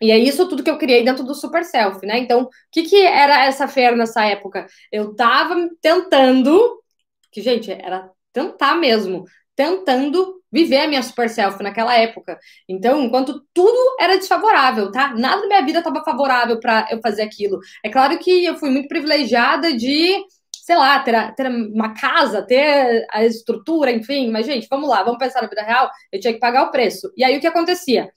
[0.03, 2.19] E é isso tudo que eu criei dentro do Super Self, né?
[2.19, 4.67] Então, o que, que era essa feira nessa época?
[4.91, 6.83] Eu tava tentando,
[7.31, 12.39] que, gente, era tentar mesmo, tentando viver a minha super self naquela época.
[12.69, 15.15] Então, enquanto tudo era desfavorável, tá?
[15.15, 17.59] Nada na minha vida estava favorável para eu fazer aquilo.
[17.85, 23.07] É claro que eu fui muito privilegiada de, sei lá, ter, ter uma casa, ter
[23.11, 24.31] a estrutura, enfim.
[24.31, 25.91] Mas, gente, vamos lá, vamos pensar na vida real.
[26.13, 27.11] Eu tinha que pagar o preço.
[27.17, 28.11] E aí o que acontecia?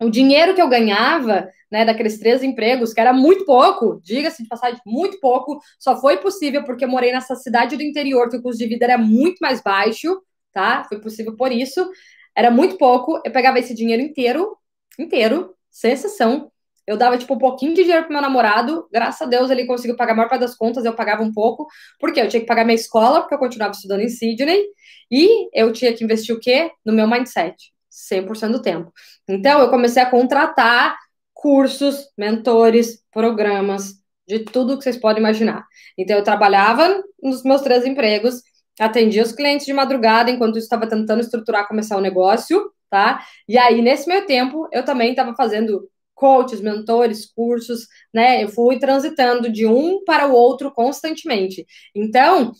[0.00, 4.48] O dinheiro que eu ganhava, né, daqueles três empregos, que era muito pouco, diga-se de
[4.48, 8.42] passagem, muito pouco, só foi possível porque eu morei nessa cidade do interior, que o
[8.42, 10.20] custo de vida era muito mais baixo,
[10.52, 10.84] tá?
[10.88, 11.90] Foi possível por isso.
[12.34, 13.20] Era muito pouco.
[13.24, 14.56] Eu pegava esse dinheiro inteiro,
[14.98, 16.50] inteiro, sem exceção.
[16.86, 18.88] Eu dava, tipo, um pouquinho de dinheiro pro meu namorado.
[18.92, 21.66] Graças a Deus ele conseguiu pagar a maior parte das contas, eu pagava um pouco.
[21.98, 24.64] Porque eu tinha que pagar minha escola, porque eu continuava estudando em Sydney.
[25.10, 26.70] E eu tinha que investir o quê?
[26.84, 27.72] No meu mindset.
[27.90, 28.92] 100% do tempo.
[29.28, 30.96] Então, eu comecei a contratar
[31.34, 33.94] cursos, mentores, programas,
[34.26, 35.66] de tudo que vocês podem imaginar.
[35.98, 38.42] Então, eu trabalhava nos meus três empregos,
[38.84, 43.24] atendia os clientes de madrugada, enquanto estava tentando estruturar, começar o negócio, tá?
[43.48, 48.42] E aí, nesse meio tempo, eu também estava fazendo coaches, mentores, cursos, né?
[48.42, 51.66] Eu fui transitando de um para o outro constantemente.
[51.94, 52.52] Então,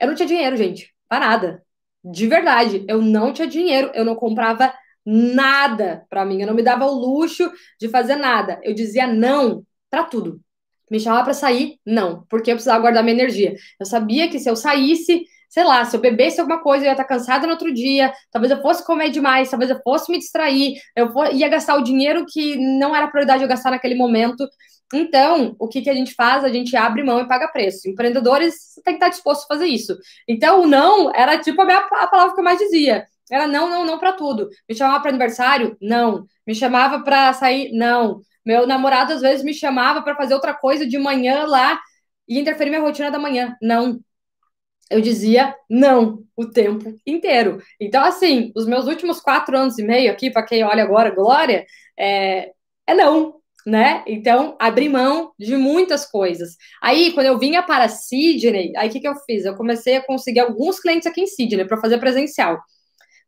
[0.00, 1.62] eu não tinha dinheiro, gente, para nada.
[2.04, 4.72] De verdade, eu não tinha dinheiro, eu não comprava
[5.04, 8.60] nada para mim, eu não me dava o luxo de fazer nada.
[8.62, 10.40] Eu dizia não para tudo.
[10.90, 11.78] Me chamava para sair?
[11.86, 13.54] Não, porque eu precisava guardar minha energia.
[13.78, 16.92] Eu sabia que se eu saísse, sei lá, se eu bebesse alguma coisa, eu ia
[16.92, 20.74] estar cansada no outro dia, talvez eu fosse comer demais, talvez eu fosse me distrair,
[20.96, 24.46] eu ia gastar o dinheiro que não era prioridade eu gastar naquele momento.
[24.92, 26.42] Então, o que, que a gente faz?
[26.44, 27.88] A gente abre mão e paga preço.
[27.88, 29.96] Empreendedores têm que estar dispostos a fazer isso.
[30.26, 33.06] Então, o não era tipo a, minha, a palavra que eu mais dizia.
[33.30, 34.48] Era não, não, não para tudo.
[34.68, 35.76] Me chamava para aniversário?
[35.80, 36.26] Não.
[36.44, 37.70] Me chamava para sair?
[37.72, 38.20] Não.
[38.44, 41.80] Meu namorado às vezes me chamava para fazer outra coisa de manhã lá
[42.28, 43.56] e interferir minha rotina da manhã.
[43.60, 44.00] Não.
[44.90, 47.62] Eu dizia não o tempo inteiro.
[47.80, 51.64] Então, assim, os meus últimos quatro anos e meio aqui, para quem olha agora, Glória,
[51.98, 52.50] é,
[52.86, 54.02] é não, né?
[54.06, 56.56] Então, abri mão de muitas coisas.
[56.82, 59.44] Aí, quando eu vinha para Sydney, aí o que, que eu fiz?
[59.44, 62.58] Eu comecei a conseguir alguns clientes aqui em Sydney para fazer presencial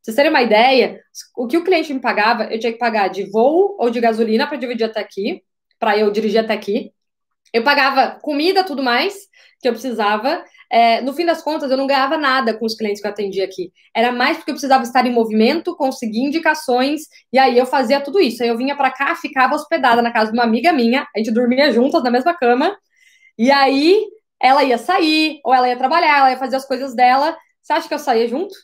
[0.02, 1.00] vocês terem uma ideia,
[1.36, 4.46] o que o cliente me pagava, eu tinha que pagar de voo ou de gasolina
[4.46, 5.42] para dividir até aqui,
[5.78, 6.92] para eu dirigir até aqui.
[7.52, 9.14] Eu pagava comida, tudo mais
[9.60, 10.44] que eu precisava.
[10.70, 13.44] É, no fim das contas, eu não ganhava nada com os clientes que eu atendia
[13.44, 13.70] aqui.
[13.94, 18.20] Era mais porque eu precisava estar em movimento, conseguir indicações, e aí eu fazia tudo
[18.20, 18.42] isso.
[18.42, 21.30] Aí eu vinha para cá, ficava hospedada na casa de uma amiga minha, a gente
[21.30, 22.76] dormia juntas na mesma cama,
[23.38, 24.02] e aí
[24.40, 27.36] ela ia sair, ou ela ia trabalhar, ela ia fazer as coisas dela.
[27.62, 28.54] Você acha que eu saía junto?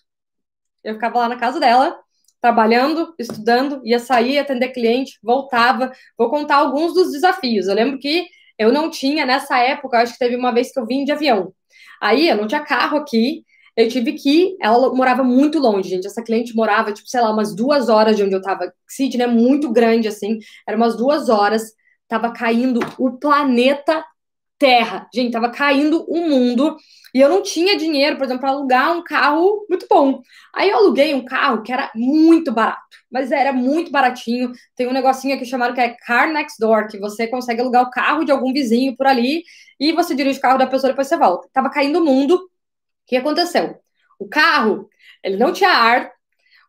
[0.85, 1.99] Eu ficava lá na casa dela,
[2.41, 5.93] trabalhando, estudando, ia sair, atender cliente, voltava.
[6.17, 7.67] Vou contar alguns dos desafios.
[7.67, 8.27] Eu lembro que
[8.59, 11.53] eu não tinha, nessa época, acho que teve uma vez que eu vim de avião.
[12.01, 13.45] Aí eu não tinha carro aqui,
[13.79, 14.57] eu tive que.
[14.61, 16.07] Ela morava muito longe, gente.
[16.07, 18.73] Essa cliente morava, tipo, sei lá, umas duas horas de onde eu tava.
[18.89, 20.39] Sydney é muito grande, assim.
[20.67, 21.63] Era umas duas horas.
[22.09, 24.05] Tava caindo o planeta
[24.59, 25.09] Terra.
[25.15, 26.77] Gente, tava caindo o mundo.
[27.19, 30.23] E eu não tinha dinheiro, por exemplo, para alugar um carro muito bom.
[30.55, 34.53] Aí eu aluguei um carro que era muito barato, mas era muito baratinho.
[34.77, 37.91] Tem um negocinho aqui chamado que é Car Next Door, que você consegue alugar o
[37.91, 39.43] carro de algum vizinho por ali
[39.81, 41.49] e você dirige o carro da pessoa e depois você volta.
[41.53, 42.37] Tava caindo o mundo.
[42.37, 42.49] O
[43.05, 43.81] que aconteceu?
[44.17, 44.89] O carro,
[45.25, 46.13] ele não tinha ar,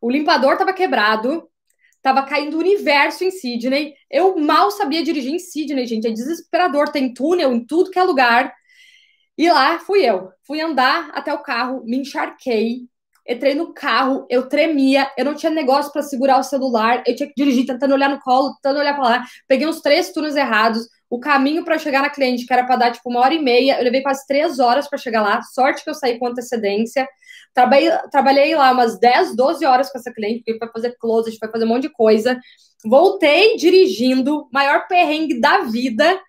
[0.01, 1.47] o limpador tava quebrado,
[2.01, 3.93] tava caindo o universo em Sydney.
[4.09, 6.07] Eu mal sabia dirigir em Sydney, gente.
[6.07, 6.89] É desesperador.
[6.89, 8.51] Tem túnel em tudo que é lugar.
[9.39, 10.33] E lá fui eu.
[10.45, 12.81] Fui andar até o carro, me encharquei.
[13.25, 17.29] Entrei no carro, eu tremia, eu não tinha negócio para segurar o celular, eu tinha
[17.29, 19.25] que dirigir tentando olhar no colo, tentando olhar para lá.
[19.47, 20.85] Peguei uns três túneis errados.
[21.09, 23.77] O caminho para chegar na cliente, que era para dar tipo uma hora e meia,
[23.79, 25.41] eu levei quase três horas para chegar lá.
[25.41, 27.07] Sorte que eu saí com antecedência.
[27.53, 31.49] Trabalhei, trabalhei lá umas 10, 12 horas com essa cliente, porque foi fazer closet, foi
[31.49, 32.37] fazer um monte de coisa.
[32.85, 36.19] Voltei dirigindo, maior perrengue da vida.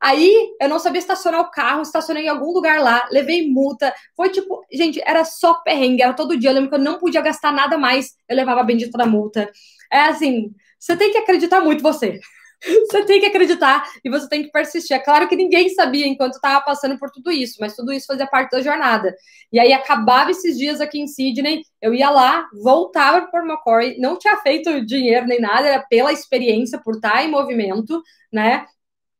[0.00, 3.94] Aí eu não sabia estacionar o carro, estacionei em algum lugar lá, levei multa.
[4.16, 6.50] Foi tipo, gente, era só perrengue, era todo dia.
[6.50, 9.50] Eu lembro que eu não podia gastar nada mais, eu levava a bendita da multa.
[9.92, 12.18] É assim, você tem que acreditar muito você.
[12.90, 14.94] Você tem que acreditar e você tem que persistir.
[14.94, 18.26] É claro que ninguém sabia enquanto estava passando por tudo isso, mas tudo isso fazia
[18.26, 19.14] parte da jornada.
[19.50, 24.18] E aí acabava esses dias aqui em Sydney, eu ia lá, voltava para Macquarie, não
[24.18, 28.66] tinha feito dinheiro nem nada, era pela experiência, por estar em movimento, né?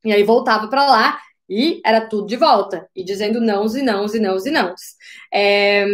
[0.05, 4.15] E aí voltava para lá e era tudo de volta, e dizendo nãos e nãos
[4.15, 4.81] e nãos e nãos.
[5.35, 5.85] É,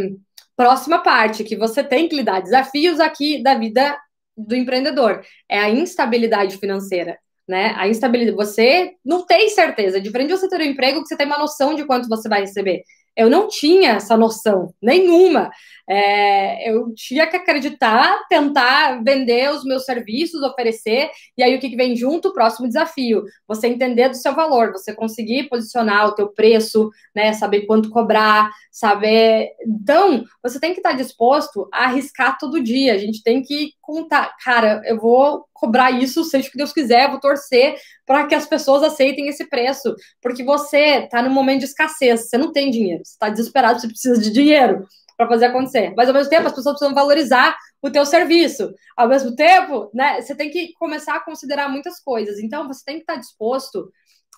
[0.54, 3.98] próxima parte que você tem que lidar, desafios aqui da vida
[4.36, 7.18] do empreendedor, é a instabilidade financeira.
[7.48, 7.74] Né?
[7.76, 10.00] A instabilidade, você não tem certeza.
[10.00, 12.40] Diferente de você ter um emprego que você tem uma noção de quanto você vai
[12.40, 12.82] receber.
[13.16, 15.50] Eu não tinha essa noção, nenhuma.
[15.88, 21.76] É, eu tinha que acreditar, tentar vender os meus serviços, oferecer, e aí o que,
[21.76, 22.28] vem junto?
[22.28, 23.22] O próximo desafio.
[23.46, 27.32] Você entender do seu valor, você conseguir posicionar o teu preço, né?
[27.32, 29.50] Saber quanto cobrar, saber.
[29.64, 32.94] Então, você tem que estar disposto a arriscar todo dia.
[32.94, 37.10] A gente tem que contar, cara, eu vou cobrar isso, seja o que Deus quiser,
[37.10, 41.64] vou torcer para que as pessoas aceitem esse preço, porque você está num momento de
[41.64, 45.94] escassez, você não tem dinheiro, você está desesperado, você precisa de dinheiro para fazer acontecer.
[45.96, 48.72] Mas ao mesmo tempo, as pessoas precisam valorizar o teu serviço.
[48.96, 52.38] Ao mesmo tempo, né, você tem que começar a considerar muitas coisas.
[52.38, 53.90] Então, você tem que estar disposto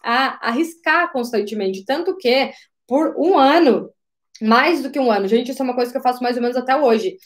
[0.05, 2.53] a arriscar constantemente, tanto que
[2.87, 3.91] por um ano,
[4.41, 6.43] mais do que um ano, gente, isso é uma coisa que eu faço mais ou
[6.43, 7.17] menos até hoje.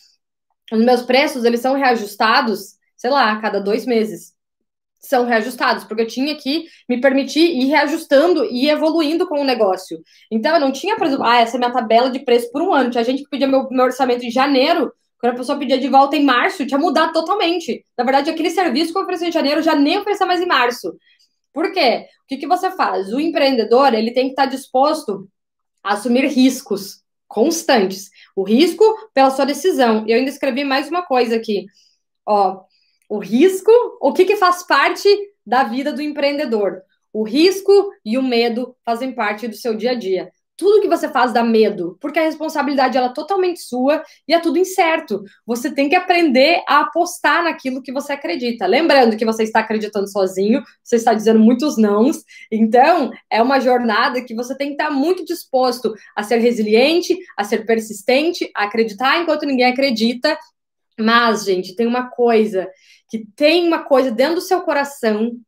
[0.73, 4.33] Os meus preços, eles são reajustados, sei lá, a cada dois meses
[5.05, 10.01] são reajustados, porque eu tinha que me permitir ir reajustando e evoluindo com o negócio.
[10.31, 12.73] Então, eu não tinha, por exemplo, ah, essa é minha tabela de preço por um
[12.73, 12.91] ano.
[12.91, 16.17] Tinha gente que pedia meu, meu orçamento em janeiro, quando a pessoa pedia de volta
[16.17, 17.85] em março, tinha mudado totalmente.
[17.97, 20.97] Na verdade, aquele serviço que eu ofereci em janeiro, já nem oferecia mais em março.
[21.53, 22.07] Por quê?
[22.25, 23.13] O que, que você faz?
[23.13, 25.29] O empreendedor, ele tem que estar disposto
[25.83, 28.11] a assumir riscos constantes.
[28.35, 30.05] O risco pela sua decisão.
[30.07, 31.67] E eu ainda escrevi mais uma coisa aqui.
[32.27, 32.65] Ó,
[33.13, 33.71] o risco,
[34.01, 35.07] o que, que faz parte
[35.45, 36.81] da vida do empreendedor?
[37.13, 40.31] O risco e o medo fazem parte do seu dia a dia.
[40.57, 44.39] Tudo que você faz dá medo, porque a responsabilidade ela é totalmente sua e é
[44.39, 45.23] tudo incerto.
[45.45, 48.65] Você tem que aprender a apostar naquilo que você acredita.
[48.65, 52.25] Lembrando que você está acreditando sozinho, você está dizendo muitos nãos.
[52.51, 57.45] Então, é uma jornada que você tem que estar muito disposto a ser resiliente, a
[57.45, 60.35] ser persistente, a acreditar enquanto ninguém acredita.
[60.99, 62.69] Mas, gente, tem uma coisa
[63.13, 65.39] que tem uma coisa dentro do seu coração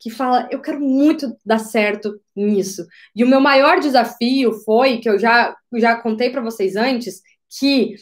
[0.00, 2.86] que fala, eu quero muito dar certo nisso.
[3.14, 7.20] E o meu maior desafio foi, que eu já, já contei para vocês antes,
[7.50, 7.96] que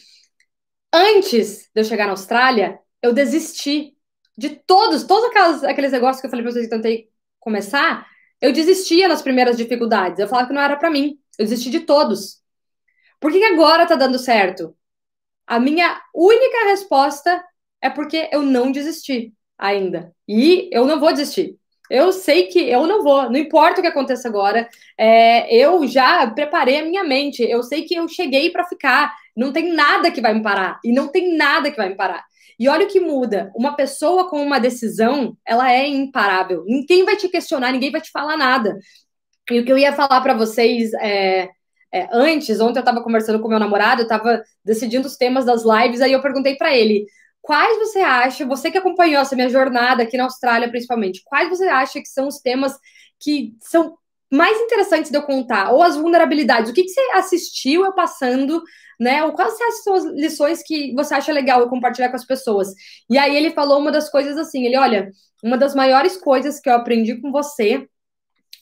[0.93, 3.97] antes de eu chegar na Austrália, eu desisti
[4.37, 8.07] de todos, todos aquelas, aqueles negócios que eu falei para vocês que tentei começar,
[8.39, 10.19] eu desistia nas primeiras dificuldades.
[10.19, 11.19] Eu falava que não era para mim.
[11.37, 12.41] Eu desisti de todos.
[13.19, 14.73] Por que, que agora tá dando certo?
[15.45, 17.43] A minha única resposta
[17.81, 20.13] é porque eu não desisti ainda.
[20.27, 21.55] E eu não vou desistir.
[21.89, 26.25] Eu sei que eu não vou, não importa o que aconteça agora, é, eu já
[26.31, 30.21] preparei a minha mente, eu sei que eu cheguei para ficar, não tem nada que
[30.21, 32.23] vai me parar, e não tem nada que vai me parar.
[32.57, 37.17] E olha o que muda, uma pessoa com uma decisão, ela é imparável, ninguém vai
[37.17, 38.79] te questionar, ninguém vai te falar nada.
[39.51, 41.49] E o que eu ia falar para vocês é,
[41.93, 45.63] é, antes, ontem eu estava conversando com meu namorado, eu estava decidindo os temas das
[45.65, 47.05] lives, aí eu perguntei para ele,
[47.41, 51.65] Quais você acha, você que acompanhou essa minha jornada aqui na Austrália, principalmente, quais você
[51.65, 52.77] acha que são os temas
[53.19, 53.97] que são
[54.31, 58.63] mais interessantes de eu contar, ou as vulnerabilidades, o que, que você assistiu eu passando,
[58.97, 59.23] né?
[59.25, 62.69] Ou quais são as lições que você acha legal eu compartilhar com as pessoas?
[63.09, 65.11] E aí ele falou uma das coisas assim, ele, olha,
[65.43, 67.87] uma das maiores coisas que eu aprendi com você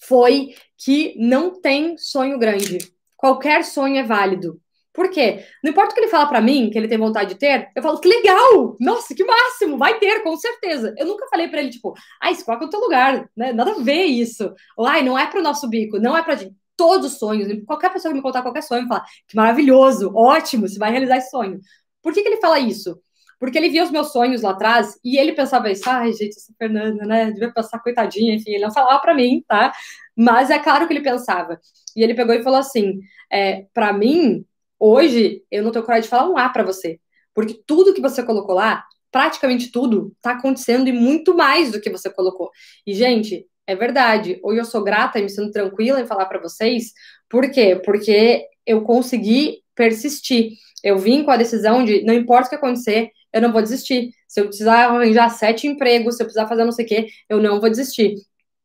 [0.01, 2.79] foi que não tem sonho grande.
[3.15, 4.59] Qualquer sonho é válido.
[4.99, 5.45] Por quê?
[5.63, 7.81] Não importa o que ele fala para mim, que ele tem vontade de ter, eu
[7.81, 8.75] falo que legal!
[8.81, 9.77] Nossa, que máximo!
[9.77, 10.93] Vai ter, com certeza.
[10.97, 13.53] Eu nunca falei para ele, tipo, ai, escolhe o teu lugar, né?
[13.53, 14.53] Nada a ver isso.
[14.75, 16.53] Ou, ai, não é pro nosso bico, não é pra gente.
[16.75, 20.77] Todos os sonhos, qualquer pessoa que me contar qualquer sonho, fala, que maravilhoso, ótimo, você
[20.77, 21.61] vai realizar esse sonho.
[22.03, 23.01] Por que, que ele fala isso?
[23.39, 26.53] Porque ele via os meus sonhos lá atrás e ele pensava isso, ai, gente, essa
[26.57, 27.31] Fernanda, né?
[27.31, 29.71] Devia passar coitadinha, enfim, ele não falava para mim, tá?
[30.13, 31.57] Mas é claro que ele pensava.
[31.95, 32.99] E ele pegou e falou assim:
[33.31, 34.45] é, para mim,
[34.79, 36.99] Hoje, eu não tenho coragem de falar um A para você,
[37.33, 41.89] porque tudo que você colocou lá, praticamente tudo, está acontecendo e muito mais do que
[41.89, 42.49] você colocou.
[42.85, 44.39] E, gente, é verdade.
[44.43, 46.93] Hoje eu sou grata e me sinto tranquila em falar para vocês.
[47.29, 47.79] Por quê?
[47.83, 50.53] Porque eu consegui persistir.
[50.83, 54.11] Eu vim com a decisão de não importa o que acontecer, eu não vou desistir.
[54.27, 57.41] Se eu precisar arranjar sete empregos, se eu precisar fazer não sei o quê, eu
[57.41, 58.15] não vou desistir.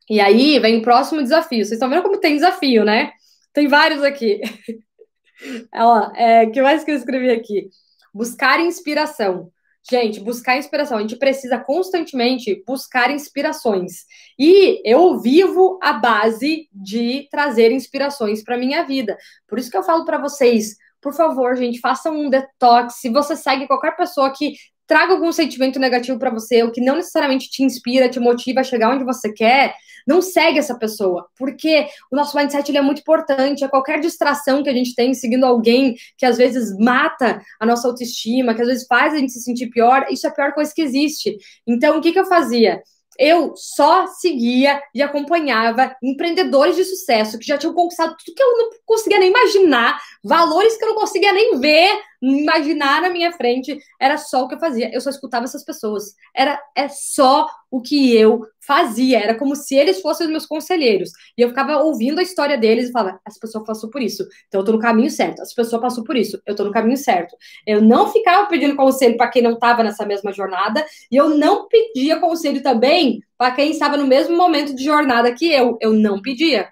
[0.08, 1.58] E aí vem o próximo desafio.
[1.58, 3.12] Vocês estão vendo como tem desafio, né?
[3.52, 4.40] Tem vários aqui.
[5.72, 7.68] Ela, é, que mais que eu escrevi aqui?
[8.12, 9.50] Buscar inspiração.
[9.90, 10.96] Gente, buscar inspiração.
[10.96, 14.04] A gente precisa constantemente buscar inspirações.
[14.38, 19.16] E eu vivo a base de trazer inspirações para minha vida.
[19.46, 22.94] Por isso que eu falo para vocês, por favor, gente, façam um detox.
[22.94, 24.54] Se você segue qualquer pessoa que
[24.86, 28.64] traga algum sentimento negativo para você, o que não necessariamente te inspira, te motiva a
[28.64, 29.74] chegar onde você quer,
[30.06, 33.64] não segue essa pessoa, porque o nosso mindset ele é muito importante.
[33.64, 37.88] A qualquer distração que a gente tem seguindo alguém que às vezes mata a nossa
[37.88, 40.72] autoestima, que às vezes faz a gente se sentir pior, isso é a pior coisa
[40.74, 41.36] que existe.
[41.66, 42.82] Então, o que, que eu fazia?
[43.18, 48.58] eu só seguia e acompanhava empreendedores de sucesso que já tinham conquistado tudo que eu
[48.58, 53.78] não conseguia nem imaginar, valores que eu não conseguia nem ver, imaginar na minha frente.
[54.00, 54.92] Era só o que eu fazia.
[54.92, 56.14] Eu só escutava essas pessoas.
[56.34, 59.18] Era é só o que eu fazia.
[59.20, 61.10] Era como se eles fossem os meus conselheiros.
[61.36, 64.60] E eu ficava ouvindo a história deles e falava: essa pessoa passou por isso, então
[64.60, 65.42] eu tô no caminho certo.
[65.42, 67.36] Essa pessoa passou por isso, eu tô no caminho certo.
[67.66, 71.68] Eu não ficava pedindo conselho para quem não estava nessa mesma jornada e eu não
[71.68, 75.76] pedia conselho também para quem estava no mesmo momento de jornada que eu.
[75.80, 76.68] Eu não pedia.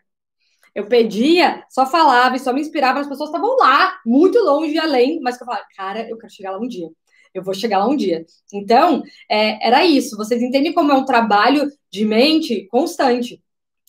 [0.74, 4.78] Eu pedia, só falava e só me inspirava, as pessoas estavam lá, muito longe e
[4.78, 6.88] além, mas que eu falava, cara, eu quero chegar lá um dia.
[7.34, 8.24] Eu vou chegar lá um dia.
[8.52, 10.16] Então, é, era isso.
[10.16, 13.42] Vocês entendem como é um trabalho de mente constante.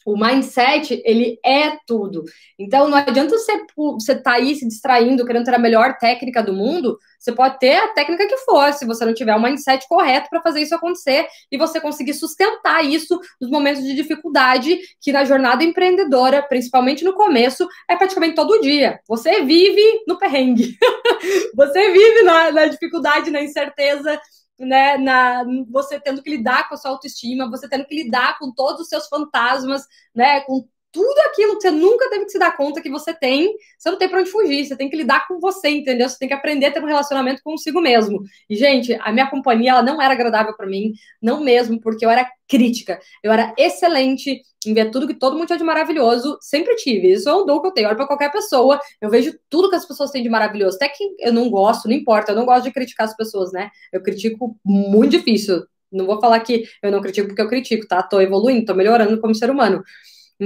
[0.06, 2.24] O mindset, ele é tudo.
[2.60, 6.54] Então, não adianta você você tá aí se distraindo, querendo ter a melhor técnica do
[6.54, 6.98] mundo.
[7.20, 10.42] Você pode ter a técnica que for, se você não tiver o mindset correto para
[10.42, 15.64] fazer isso acontecer e você conseguir sustentar isso nos momentos de dificuldade, que na jornada
[15.64, 19.00] empreendedora, principalmente no começo, é praticamente todo dia.
[19.08, 20.78] Você vive no perrengue.
[21.56, 24.20] você vive na, na dificuldade, na incerteza
[24.66, 28.52] né, na, você tendo que lidar com a sua autoestima, você tendo que lidar com
[28.52, 32.56] todos os seus fantasmas, né, com tudo aquilo que você nunca teve que se dar
[32.56, 35.40] conta que você tem, você não tem para onde fugir, você tem que lidar com
[35.40, 36.08] você, entendeu?
[36.08, 38.22] Você tem que aprender a ter um relacionamento consigo mesmo.
[38.48, 42.12] E, gente, a minha companhia, ela não era agradável para mim, não mesmo, porque eu
[42.12, 46.76] era crítica, eu era excelente em ver tudo que todo mundo tinha de maravilhoso, sempre
[46.76, 47.12] tive.
[47.12, 47.88] Isso é um dom que eu tenho.
[47.88, 50.76] Olha para qualquer pessoa, eu vejo tudo que as pessoas têm de maravilhoso.
[50.76, 53.72] Até que eu não gosto, não importa, eu não gosto de criticar as pessoas, né?
[53.92, 55.66] Eu critico muito difícil.
[55.92, 58.02] Não vou falar que eu não critico porque eu critico, tá?
[58.04, 59.84] Tô evoluindo, tô melhorando como ser humano.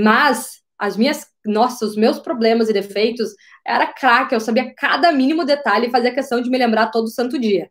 [0.03, 3.33] Mas as minhas, nossa, os meus problemas e defeitos
[3.65, 7.39] era craque, eu sabia cada mínimo detalhe e fazia questão de me lembrar todo santo
[7.39, 7.69] dia,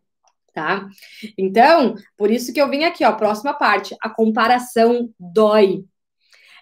[0.53, 0.87] tá?
[1.37, 5.85] Então, por isso que eu vim aqui, ó, próxima parte, a comparação dói.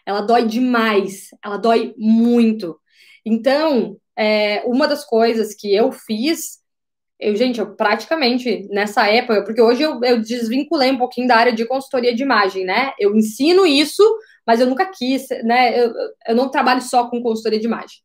[0.06, 2.80] Ela dói demais, ela dói muito.
[3.26, 6.60] Então, é, uma das coisas que eu fiz,
[7.20, 11.52] eu, gente, eu praticamente nessa época, porque hoje eu, eu desvinculei um pouquinho da área
[11.52, 12.94] de consultoria de imagem, né?
[13.00, 14.04] Eu ensino isso
[14.46, 15.80] mas eu nunca quis, né?
[15.80, 15.94] Eu,
[16.28, 17.98] eu não trabalho só com consultoria de imagem.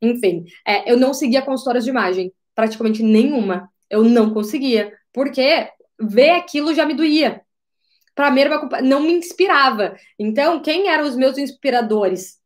[0.00, 3.68] Enfim, é, eu não seguia consultoras de imagem, praticamente nenhuma.
[3.90, 5.68] Eu não conseguia, porque
[6.00, 7.40] ver aquilo já me doía.
[8.14, 8.42] Para mim,
[8.82, 9.96] não me inspirava.
[10.18, 12.38] Então, quem eram os meus inspiradores?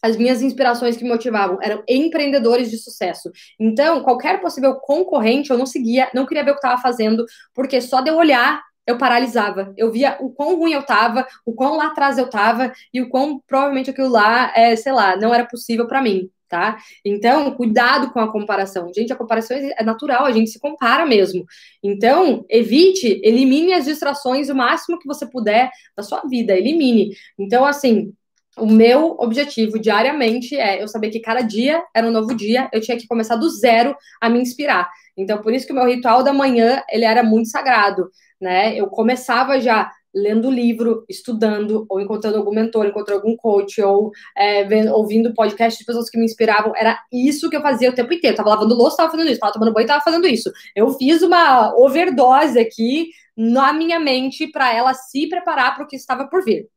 [0.00, 3.30] As minhas inspirações que me motivavam eram empreendedores de sucesso.
[3.58, 7.80] Então, qualquer possível concorrente eu não seguia, não queria ver o que estava fazendo, porque
[7.80, 9.74] só de eu olhar eu paralisava.
[9.76, 13.10] Eu via o quão ruim eu tava, o quão lá atrás eu tava e o
[13.10, 16.78] quão provavelmente aquilo lá, é, sei lá, não era possível para mim, tá?
[17.04, 18.90] Então, cuidado com a comparação.
[18.94, 21.44] Gente, a comparação é natural, a gente se compara mesmo.
[21.82, 27.10] Então, evite, elimine as distrações o máximo que você puder da sua vida, elimine.
[27.38, 28.14] Então, assim,
[28.56, 32.80] o meu objetivo diariamente é eu saber que cada dia era um novo dia, eu
[32.80, 34.90] tinha que começar do zero a me inspirar.
[35.14, 38.10] Então, por isso que o meu ritual da manhã, ele era muito sagrado,
[38.40, 38.76] né?
[38.76, 44.64] Eu começava já lendo livro, estudando, ou encontrando algum mentor, encontrando algum coach, ou é,
[44.64, 46.72] vendo, ouvindo podcast de pessoas que me inspiravam.
[46.76, 48.36] Era isso que eu fazia o tempo inteiro.
[48.36, 50.50] Tava lavando louça, tava fazendo isso, tava tomando banho, tava fazendo isso.
[50.74, 55.96] Eu fiz uma overdose aqui na minha mente para ela se preparar para o que
[55.96, 56.68] estava por vir.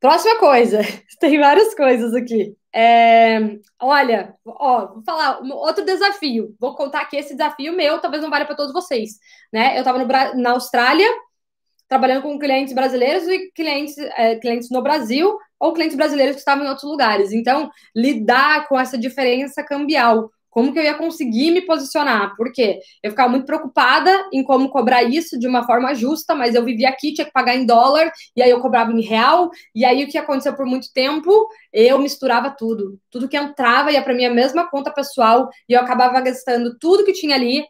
[0.00, 0.80] Próxima coisa,
[1.20, 2.56] tem várias coisas aqui.
[2.78, 3.38] É,
[3.80, 6.54] olha, ó, vou falar outro desafio.
[6.60, 9.12] Vou contar aqui esse desafio meu, talvez não valha para todos vocês,
[9.50, 9.74] né?
[9.76, 10.04] Eu estava
[10.34, 11.08] na Austrália
[11.88, 16.66] trabalhando com clientes brasileiros e clientes, é, clientes no Brasil ou clientes brasileiros que estavam
[16.66, 17.32] em outros lugares.
[17.32, 20.30] Então, lidar com essa diferença cambial.
[20.56, 22.34] Como que eu ia conseguir me posicionar?
[22.34, 26.64] Porque eu ficava muito preocupada em como cobrar isso de uma forma justa, mas eu
[26.64, 30.02] vivia aqui, tinha que pagar em dólar, e aí eu cobrava em real, e aí
[30.02, 31.30] o que aconteceu por muito tempo,
[31.70, 32.98] eu misturava tudo.
[33.10, 37.12] Tudo que entrava ia para minha mesma conta pessoal, e eu acabava gastando tudo que
[37.12, 37.62] tinha ali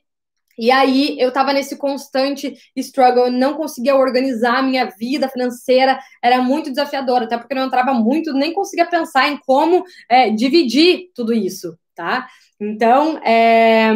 [0.56, 5.98] e aí eu estava nesse constante struggle, eu não conseguia organizar a minha vida financeira,
[6.22, 10.30] era muito desafiador, até porque eu não entrava muito, nem conseguia pensar em como é,
[10.30, 12.26] dividir tudo isso, tá?
[12.60, 13.92] Então, é,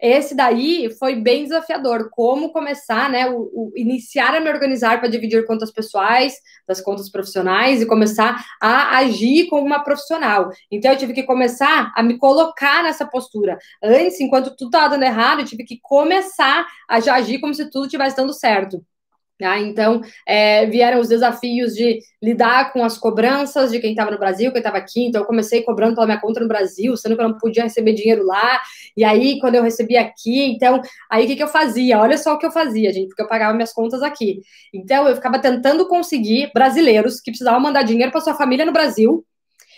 [0.00, 2.10] esse daí foi bem desafiador.
[2.10, 3.26] Como começar, né?
[3.30, 6.34] O, o iniciar a me organizar para dividir contas pessoais
[6.68, 10.50] das contas profissionais e começar a agir como uma profissional.
[10.70, 13.58] Então, eu tive que começar a me colocar nessa postura.
[13.82, 17.70] Antes, enquanto tudo estava dando errado, eu tive que começar a já agir como se
[17.70, 18.84] tudo estivesse dando certo.
[19.36, 19.58] Tá?
[19.58, 24.52] Então, é, vieram os desafios de lidar com as cobranças de quem estava no Brasil,
[24.52, 25.06] quem estava aqui.
[25.06, 27.94] Então, eu comecei cobrando pela minha conta no Brasil, sendo que eu não podia receber
[27.94, 28.62] dinheiro lá.
[28.96, 30.80] E aí, quando eu recebi aqui, então,
[31.10, 31.98] aí o que, que eu fazia?
[31.98, 34.40] Olha só o que eu fazia, gente, porque eu pagava minhas contas aqui.
[34.72, 39.26] Então, eu ficava tentando conseguir brasileiros que precisavam mandar dinheiro para sua família no Brasil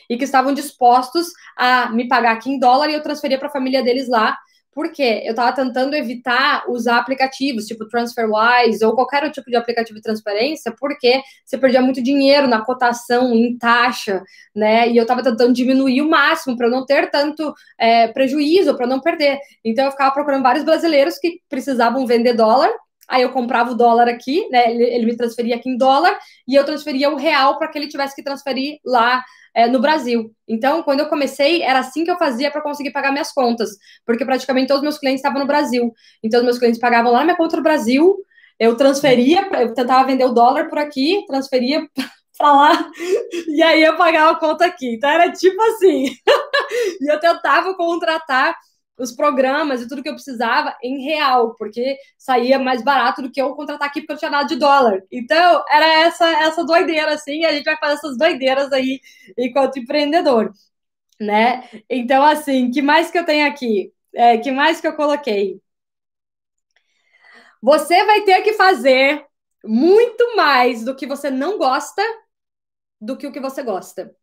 [0.09, 3.52] e que estavam dispostos a me pagar aqui em dólar e eu transferia para a
[3.52, 4.36] família deles lá
[4.77, 9.97] porque eu estava tentando evitar usar aplicativos, tipo TransferWise ou qualquer outro tipo de aplicativo
[9.97, 14.22] de transferência, porque você perdia muito dinheiro na cotação, em taxa,
[14.55, 14.87] né?
[14.91, 19.01] E eu estava tentando diminuir o máximo para não ter tanto é, prejuízo, para não
[19.01, 19.39] perder.
[19.64, 22.70] Então eu ficava procurando vários brasileiros que precisavam vender dólar
[23.09, 24.70] Aí eu comprava o dólar aqui, né?
[24.70, 27.88] Ele, ele, me transferia aqui em dólar e eu transferia o real para que ele
[27.88, 29.22] tivesse que transferir lá
[29.54, 30.30] é, no Brasil.
[30.46, 33.70] Então, quando eu comecei, era assim que eu fazia para conseguir pagar minhas contas,
[34.04, 35.94] porque praticamente todos os meus clientes estavam no Brasil.
[36.22, 38.16] Então, os meus clientes pagavam lá na minha conta no Brasil,
[38.59, 41.86] eu transferia, eu tentava vender o dólar por aqui, transferia
[42.36, 42.90] para lá,
[43.48, 44.94] e aí eu pagava a conta aqui.
[44.94, 46.07] Então, era tipo assim.
[47.00, 48.54] e eu tentava contratar
[48.99, 53.40] os programas e tudo que eu precisava em real, porque saía mais barato do que
[53.40, 55.03] eu contratar aqui porque eu tinha nada de dólar.
[55.11, 59.01] Então, era essa essa doideira assim, a gente vai fazer essas doideiras aí
[59.38, 60.53] enquanto empreendedor,
[61.20, 61.68] né?
[61.90, 63.92] Então, assim, que mais que eu tenho aqui?
[64.14, 65.61] É, que mais que eu coloquei?
[67.62, 69.24] Você vai ter que fazer
[69.64, 72.03] muito mais do que você não gosta
[73.01, 74.14] do que o que você gosta.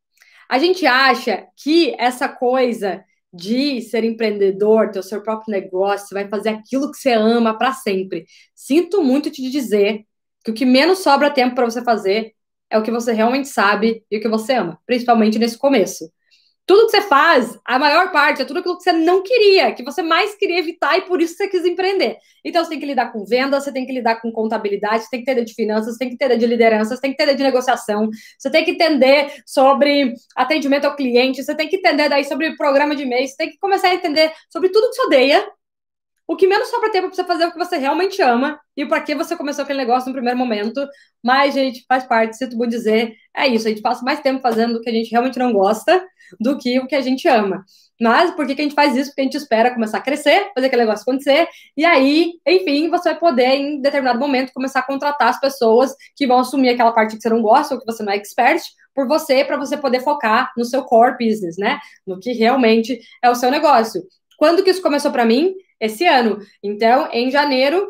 [0.50, 3.04] A gente acha que essa coisa
[3.34, 7.58] de ser empreendedor, ter o seu próprio negócio, você vai fazer aquilo que você ama
[7.58, 8.26] para sempre.
[8.54, 10.06] Sinto muito te dizer
[10.44, 12.34] que o que menos sobra tempo para você fazer
[12.70, 16.12] é o que você realmente sabe e o que você ama, principalmente nesse começo
[16.66, 19.84] tudo que você faz, a maior parte é tudo aquilo que você não queria, que
[19.84, 22.18] você mais queria evitar e por isso você quis empreender.
[22.44, 25.24] Então você tem que lidar com venda, você tem que lidar com contabilidade, você tem
[25.24, 27.44] que entender de finanças, você tem que entender de liderança, você tem que entender de
[27.44, 32.56] negociação, você tem que entender sobre atendimento ao cliente, você tem que entender daí sobre
[32.56, 35.46] programa de e-mail, você tem que começar a entender sobre tudo que você odeia
[36.26, 39.02] o que menos sobra tempo para você fazer o que você realmente ama e para
[39.02, 40.88] que você começou aquele negócio no primeiro momento.
[41.22, 44.78] Mas, gente, faz parte, sinto muito dizer, é isso, a gente passa mais tempo fazendo
[44.78, 46.04] o que a gente realmente não gosta
[46.40, 47.64] do que o que a gente ama.
[48.02, 49.10] Mas por que, que a gente faz isso?
[49.10, 53.12] Porque a gente espera começar a crescer, fazer aquele negócio acontecer, e aí, enfim, você
[53.12, 57.16] vai poder, em determinado momento, começar a contratar as pessoas que vão assumir aquela parte
[57.16, 58.62] que você não gosta ou que você não é expert
[58.94, 61.80] por você, para você poder focar no seu core business, né?
[62.06, 64.02] No que realmente é o seu negócio.
[64.38, 65.54] Quando que isso começou para mim?
[65.84, 66.40] esse ano.
[66.64, 67.88] Então, em janeiro,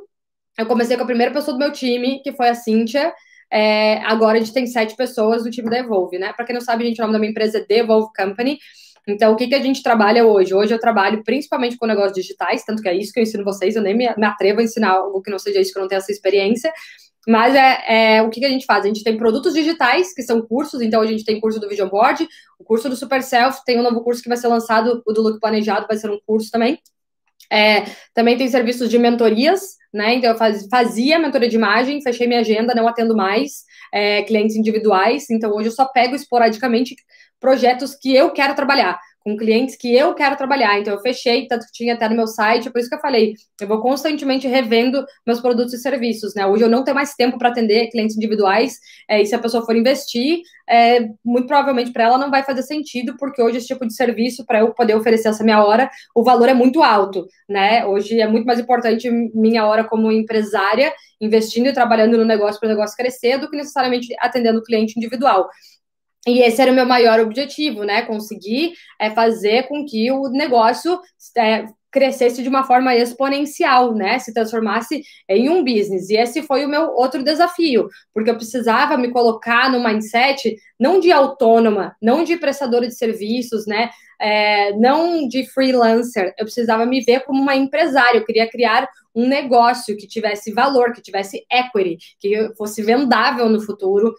[0.57, 3.13] eu comecei com a primeira pessoa do meu time, que foi a Cíntia.
[3.53, 6.33] É, agora a gente tem sete pessoas do time da Evolve, né?
[6.33, 8.57] Para quem não sabe, gente, o nome da minha empresa é The Evolve Company.
[9.07, 10.55] Então, o que, que a gente trabalha hoje?
[10.55, 13.75] Hoje eu trabalho principalmente com negócios digitais, tanto que é isso que eu ensino vocês,
[13.75, 15.87] eu nem me, me atrevo a ensinar algo que não seja isso, que eu não
[15.87, 16.73] tenho essa experiência.
[17.27, 18.83] Mas é, é, o que, que a gente faz?
[18.83, 21.89] A gente tem produtos digitais, que são cursos, então a gente tem curso do Vision
[21.89, 22.27] Board,
[22.57, 25.21] o curso do Super Self, tem um novo curso que vai ser lançado, o do
[25.21, 26.79] Look Planejado vai ser um curso também.
[27.53, 27.85] É,
[28.15, 30.15] também tem serviços de mentorias, né?
[30.15, 34.55] Então, eu faz, fazia mentoria de imagem, fechei minha agenda, não atendo mais é, clientes
[34.55, 35.29] individuais.
[35.29, 36.95] Então, hoje eu só pego esporadicamente
[37.39, 40.79] projetos que eu quero trabalhar com clientes que eu quero trabalhar.
[40.79, 43.33] Então, eu fechei, tanto que tinha até no meu site, por isso que eu falei,
[43.59, 46.45] eu vou constantemente revendo meus produtos e serviços, né?
[46.45, 48.77] Hoje eu não tenho mais tempo para atender clientes individuais,
[49.09, 52.63] é, e se a pessoa for investir, é, muito provavelmente para ela não vai fazer
[52.63, 56.23] sentido, porque hoje esse tipo de serviço, para eu poder oferecer essa minha hora, o
[56.23, 57.85] valor é muito alto, né?
[57.85, 62.67] Hoje é muito mais importante minha hora como empresária, investindo e trabalhando no negócio para
[62.67, 65.49] o negócio crescer, do que necessariamente atendendo o cliente individual.
[66.25, 68.03] E esse era o meu maior objetivo, né?
[68.03, 70.99] Conseguir é, fazer com que o negócio
[71.37, 74.17] é, crescesse de uma forma exponencial, né?
[74.19, 76.09] Se transformasse em um business.
[76.09, 80.99] E esse foi o meu outro desafio, porque eu precisava me colocar no mindset não
[80.99, 83.89] de autônoma, não de prestadora de serviços, né?
[84.19, 86.33] É, não de freelancer.
[86.37, 88.17] Eu precisava me ver como uma empresária.
[88.17, 93.61] Eu queria criar um negócio que tivesse valor, que tivesse equity, que fosse vendável no
[93.61, 94.15] futuro,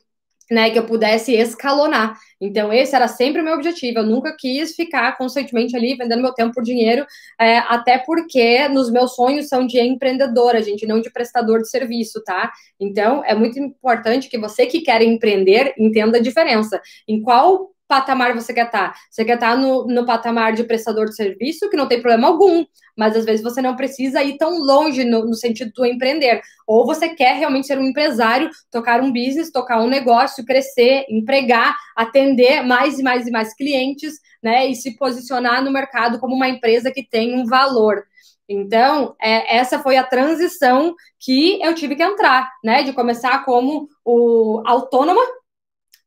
[0.55, 2.17] né, que eu pudesse escalonar.
[2.41, 3.99] Então, esse era sempre o meu objetivo.
[3.99, 7.05] Eu nunca quis ficar constantemente ali vendendo meu tempo por dinheiro,
[7.41, 12.23] é, até porque nos meus sonhos são de empreendedora, gente, não de prestador de serviço,
[12.23, 12.53] tá?
[12.79, 16.81] Então, é muito importante que você que quer empreender entenda a diferença.
[17.09, 18.93] Em qual patamar você quer estar?
[18.93, 18.99] Tá?
[19.11, 22.29] Você quer estar tá no, no patamar de prestador de serviço, que não tem problema
[22.29, 22.65] algum,
[22.97, 26.41] mas às vezes você não precisa ir tão longe no, no, sentido do empreender.
[26.67, 31.75] Ou você quer realmente ser um empresário, tocar um business, tocar um negócio, crescer, empregar,
[31.97, 34.67] atender mais e mais e mais clientes, né?
[34.67, 38.05] E se posicionar no mercado como uma empresa que tem um valor.
[38.49, 42.83] Então, é, essa foi a transição que eu tive que entrar, né?
[42.83, 45.23] De começar como o autônoma,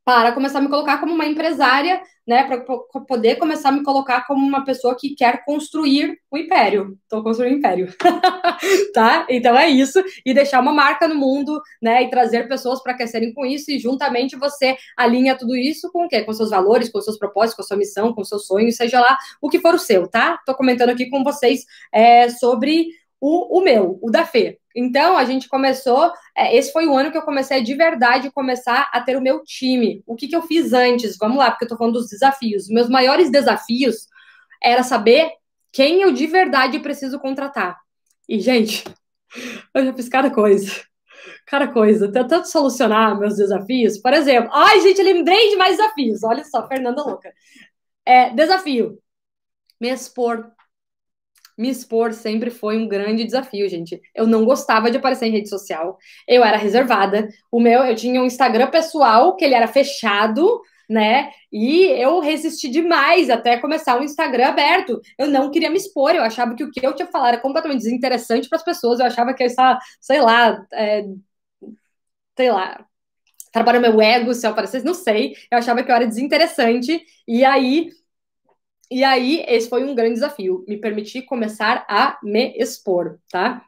[0.08, 2.62] para começar a me colocar como uma empresária, né, para
[3.06, 6.98] poder começar a me colocar como uma pessoa que quer construir o império.
[7.04, 7.94] Estou construindo o império,
[8.96, 9.28] tá?
[9.30, 13.34] Então é isso e deixar uma marca no mundo, né, e trazer pessoas para crescerem
[13.34, 16.24] com isso e juntamente você alinha tudo isso com o quê?
[16.24, 19.50] Com seus valores, com seus propósitos, com sua missão, com seus sonhos, seja lá o
[19.50, 20.36] que for o seu, tá?
[20.40, 22.88] Estou comentando aqui com vocês é, sobre
[23.20, 24.60] o, o meu, o da Fê.
[24.76, 26.12] Então, a gente começou.
[26.36, 29.44] É, esse foi o ano que eu comecei de verdade começar a ter o meu
[29.44, 30.04] time.
[30.06, 31.18] O que, que eu fiz antes?
[31.18, 32.70] Vamos lá, porque eu tô falando dos desafios.
[32.70, 34.08] Meus maiores desafios
[34.62, 35.32] era saber
[35.72, 37.78] quem eu de verdade preciso contratar.
[38.30, 38.84] E, gente,
[39.74, 40.72] eu já fiz cada coisa.
[41.48, 42.12] Cada coisa.
[42.12, 43.98] Tentando solucionar meus desafios.
[43.98, 46.24] Por exemplo, ai, gente, lembrei de mais desafios.
[46.24, 47.34] Olha só, Fernanda louca.
[48.06, 49.00] É, desafio.
[49.80, 50.52] Me expor
[51.58, 54.00] me expor sempre foi um grande desafio, gente.
[54.14, 55.98] Eu não gostava de aparecer em rede social.
[56.28, 57.28] Eu era reservada.
[57.52, 61.32] O meu, eu tinha um Instagram pessoal que ele era fechado, né?
[61.52, 65.02] E eu resisti demais até começar um Instagram aberto.
[65.18, 67.80] Eu não queria me expor, eu achava que o que eu tinha falado era completamente
[67.80, 69.00] desinteressante para as pessoas.
[69.00, 71.06] Eu achava que eu estava, sei lá, é,
[72.36, 72.86] sei lá,
[73.52, 75.34] trabalhando meu ego se eu aparecesse, não sei.
[75.52, 77.02] Eu achava que eu era desinteressante.
[77.28, 77.90] E aí
[78.92, 83.66] e aí, esse foi um grande desafio, me permitir começar a me expor, tá?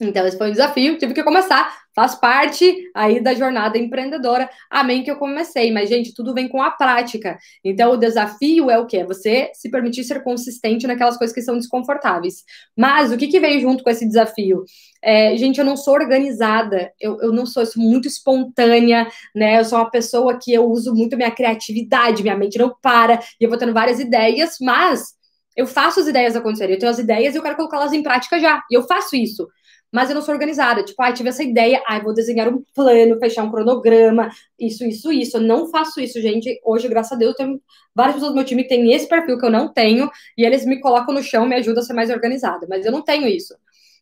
[0.00, 4.48] Então, esse foi um desafio, tive que começar, faz parte aí da jornada empreendedora.
[4.70, 7.38] Amém que eu comecei, mas, gente, tudo vem com a prática.
[7.62, 9.04] Então, o desafio é o quê?
[9.04, 12.44] Você se permitir ser consistente naquelas coisas que são desconfortáveis.
[12.74, 14.64] Mas o que, que veio junto com esse desafio?
[15.02, 19.60] É, gente, eu não sou organizada, eu, eu não sou, eu sou muito espontânea, né?
[19.60, 23.44] Eu sou uma pessoa que eu uso muito minha criatividade, minha mente não para, e
[23.44, 25.14] eu vou tendo várias ideias, mas
[25.54, 26.74] eu faço as ideias acontecerem.
[26.74, 28.62] Eu tenho as ideias e eu quero colocá-las em prática já.
[28.70, 29.46] E eu faço isso
[29.92, 30.84] mas eu não sou organizada.
[30.84, 35.12] Tipo, ah, tive essa ideia, ah, vou desenhar um plano, fechar um cronograma, isso, isso,
[35.12, 35.36] isso.
[35.36, 36.60] Eu não faço isso, gente.
[36.64, 37.62] Hoje, graças a Deus, eu tenho
[37.94, 40.64] várias pessoas do meu time que têm esse perfil que eu não tenho, e eles
[40.64, 43.54] me colocam no chão, me ajudam a ser mais organizada, mas eu não tenho isso.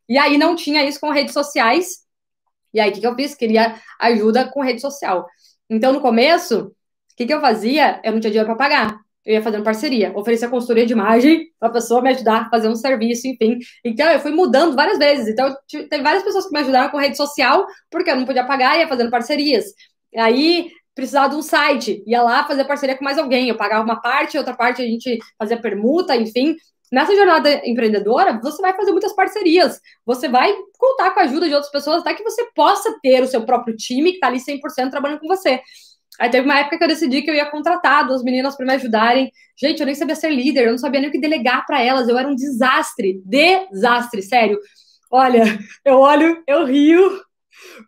[0.09, 2.07] E aí não tinha isso com redes sociais.
[2.73, 3.35] E aí, o que, que eu fiz?
[3.35, 5.27] Queria ajuda com rede social.
[5.71, 8.01] Então, no começo, o que, que eu fazia?
[8.05, 11.69] Eu não tinha dinheiro para pagar eu ia fazendo parceria, oferecer consultoria de imagem para
[11.69, 13.59] a pessoa me ajudar a fazer um serviço, enfim.
[13.85, 15.29] Então, eu fui mudando várias vezes.
[15.29, 15.55] Então,
[15.91, 18.89] tem várias pessoas que me ajudaram com rede social, porque eu não podia pagar, ia
[18.89, 19.67] fazendo parcerias.
[20.17, 23.51] Aí, precisava de um site, ia lá fazer parceria com mais alguém.
[23.51, 26.57] Eu pagava uma parte, outra parte a gente fazia permuta, enfim.
[26.91, 31.53] Nessa jornada empreendedora, você vai fazer muitas parcerias, você vai contar com a ajuda de
[31.53, 34.89] outras pessoas até que você possa ter o seu próprio time que está ali 100%
[34.91, 35.61] trabalhando com você.
[36.19, 38.75] Aí teve uma época que eu decidi que eu ia contratar duas meninas para me
[38.75, 39.31] ajudarem.
[39.57, 42.09] Gente, eu nem sabia ser líder, eu não sabia nem o que delegar para elas.
[42.09, 44.59] Eu era um desastre, desastre, sério.
[45.11, 45.45] Olha,
[45.85, 47.23] eu olho, eu rio,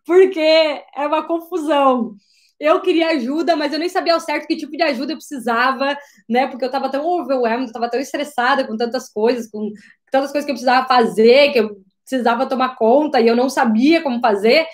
[0.06, 2.14] porque é uma confusão.
[2.58, 5.96] eu queria ajuda, mas eu nem sabia ao certo que tipo de ajuda eu precisava,
[6.28, 6.46] né?
[6.48, 9.72] Porque eu estava tão overwhelmed, eu estava tão estressada com tantas coisas, com
[10.10, 11.76] tantas coisas que eu precisava fazer, que eu
[12.08, 14.66] precisava tomar conta e eu não sabia como fazer.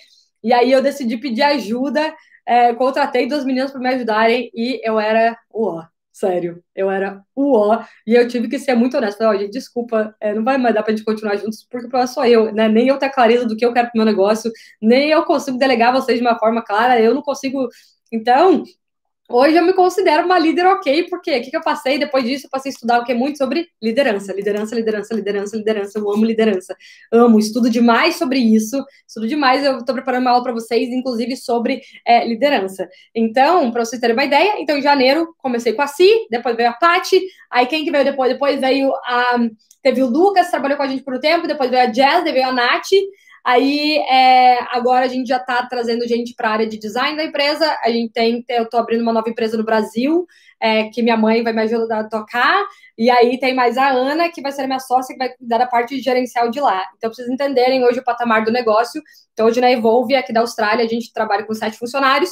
[0.42, 2.14] E aí eu decidi pedir ajuda,
[2.46, 5.82] é, contratei duas meninas para me ajudarem e eu era o
[6.12, 7.76] Sério, eu era o
[8.06, 9.22] e eu tive que ser muito honesta.
[9.22, 12.10] Falei, gente, desculpa, é, não vai mais dar pra gente continuar juntos, porque o problema
[12.10, 12.68] é só eu, né?
[12.70, 15.92] Nem eu ter clareza do que eu quero pro meu negócio, nem eu consigo delegar
[15.92, 17.68] vocês de uma forma clara, eu não consigo.
[18.10, 18.62] Então,
[19.28, 21.98] Hoje eu me considero uma líder ok, porque o que, que eu passei?
[21.98, 24.32] Depois disso, eu passei a estudar o que é muito sobre liderança.
[24.32, 25.98] Liderança, liderança, liderança, liderança.
[25.98, 26.76] Eu amo liderança.
[27.12, 28.84] Amo, estudo demais sobre isso.
[29.06, 29.64] Estudo demais.
[29.64, 32.88] Eu estou preparando uma aula para vocês, inclusive, sobre é, liderança.
[33.12, 36.68] Então, para vocês terem uma ideia, então em janeiro comecei com a Si, depois veio
[36.68, 37.20] a Paty.
[37.50, 38.32] Aí quem que veio depois?
[38.32, 39.38] Depois veio a.
[39.82, 42.48] Teve o Lucas, trabalhou com a gente por um tempo, depois veio a Jazz, veio
[42.48, 42.90] a Nath.
[43.46, 47.22] Aí, é, agora a gente já está trazendo gente para a área de design da
[47.22, 47.78] empresa.
[47.84, 50.26] A gente tem, eu estou abrindo uma nova empresa no Brasil,
[50.60, 52.66] é, que minha mãe vai me ajudar a tocar.
[52.98, 55.66] E aí tem mais a Ana, que vai ser minha sócia, que vai cuidar da
[55.68, 56.82] parte gerencial de lá.
[56.96, 59.00] Então, vocês entenderem hoje o patamar do negócio.
[59.32, 62.30] Então, hoje na Evolve, aqui da Austrália, a gente trabalha com sete funcionários.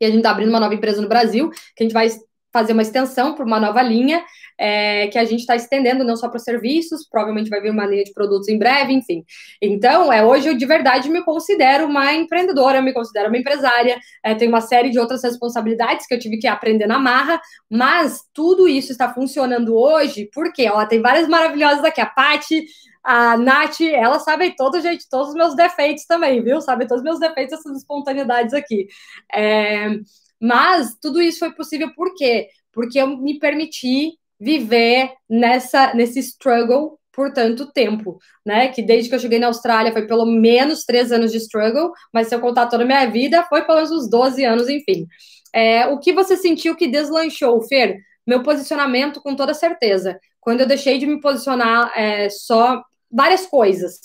[0.00, 2.08] E a gente está abrindo uma nova empresa no Brasil, que a gente vai
[2.52, 4.24] fazer uma extensão para uma nova linha
[4.58, 8.04] é, que a gente está estendendo não só para serviços, provavelmente vai vir uma linha
[8.04, 9.24] de produtos em breve, enfim.
[9.60, 14.34] Então, é hoje eu de verdade me considero uma empreendedora, me considero uma empresária, é,
[14.34, 17.40] tenho uma série de outras responsabilidades que eu tive que aprender na marra,
[17.70, 22.66] mas tudo isso está funcionando hoje porque, ó, tem várias maravilhosas aqui, a Paty,
[23.02, 26.60] a Nath, ela sabe todo gente, todos os meus defeitos também, viu?
[26.60, 28.86] Sabe todos os meus defeitos, essas espontaneidades aqui.
[29.32, 29.88] É,
[30.40, 32.48] mas tudo isso foi possível por quê?
[32.72, 38.68] Porque eu me permiti viver nessa nesse struggle por tanto tempo, né?
[38.68, 42.28] Que desde que eu cheguei na Austrália foi pelo menos três anos de struggle, mas
[42.28, 45.06] se eu contar toda a minha vida, foi pelo menos uns 12 anos, enfim.
[45.54, 47.98] É, o que você sentiu que deslanchou, Fer?
[48.26, 50.18] Meu posicionamento, com toda certeza.
[50.40, 53.98] Quando eu deixei de me posicionar é, só várias coisas.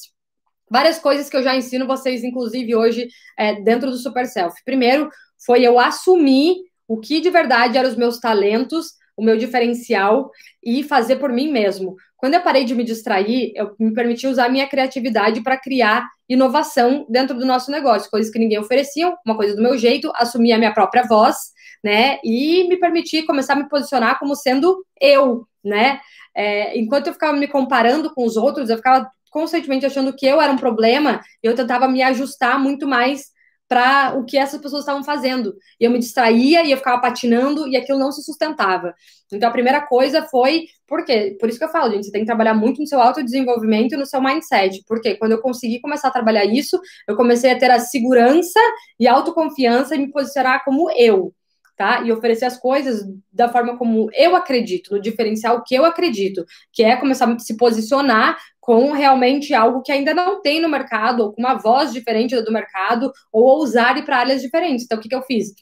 [0.70, 3.08] Várias coisas que eu já ensino vocês, inclusive, hoje,
[3.38, 4.56] é, dentro do Super Self.
[4.66, 5.10] Primeiro,
[5.46, 6.56] foi eu assumir
[6.88, 10.30] o que de verdade eram os meus talentos, o meu diferencial
[10.64, 11.96] e fazer por mim mesmo.
[12.18, 17.06] Quando eu parei de me distrair, eu me permiti usar minha criatividade para criar inovação
[17.10, 20.58] dentro do nosso negócio, coisas que ninguém oferecia, uma coisa do meu jeito, assumir a
[20.58, 21.36] minha própria voz,
[21.84, 22.18] né?
[22.24, 26.00] E me permitir começar a me posicionar como sendo eu, né?
[26.36, 30.42] É, enquanto eu ficava me comparando com os outros, eu ficava constantemente achando que eu
[30.42, 33.35] era um problema, eu tentava me ajustar muito mais
[33.68, 35.56] para o que essas pessoas estavam fazendo.
[35.80, 38.94] E eu me distraía e eu ficava patinando e aquilo não se sustentava.
[39.32, 41.36] Então a primeira coisa foi, por quê?
[41.40, 43.98] Por isso que eu falo, gente, você tem que trabalhar muito no seu autodesenvolvimento e
[43.98, 44.84] no seu mindset.
[44.88, 48.60] Porque quando eu consegui começar a trabalhar isso, eu comecei a ter a segurança
[49.00, 51.34] e autoconfiança e me posicionar como eu
[51.76, 52.02] tá?
[52.04, 56.84] E oferecer as coisas da forma como eu acredito, no diferencial que eu acredito, que
[56.84, 61.34] é começar a se posicionar com realmente algo que ainda não tem no mercado, ou
[61.34, 64.86] com uma voz diferente do mercado, ou ousar ir para áreas diferentes.
[64.86, 65.54] Então, o que, que eu fiz?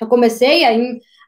[0.00, 0.70] Eu comecei a,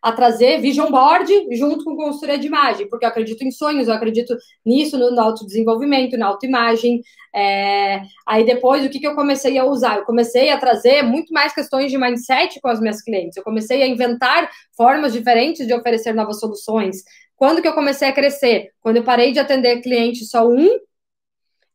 [0.02, 3.92] a trazer vision board junto com consultoria de imagem, porque eu acredito em sonhos, eu
[3.92, 7.02] acredito nisso, no, no autodesenvolvimento, na autoimagem.
[7.34, 8.00] É...
[8.26, 9.98] Aí depois, o que, que eu comecei a usar?
[9.98, 13.36] Eu comecei a trazer muito mais questões de mindset com as minhas clientes.
[13.36, 17.02] Eu comecei a inventar formas diferentes de oferecer novas soluções.
[17.36, 18.70] Quando que eu comecei a crescer?
[18.80, 20.66] Quando eu parei de atender cliente só um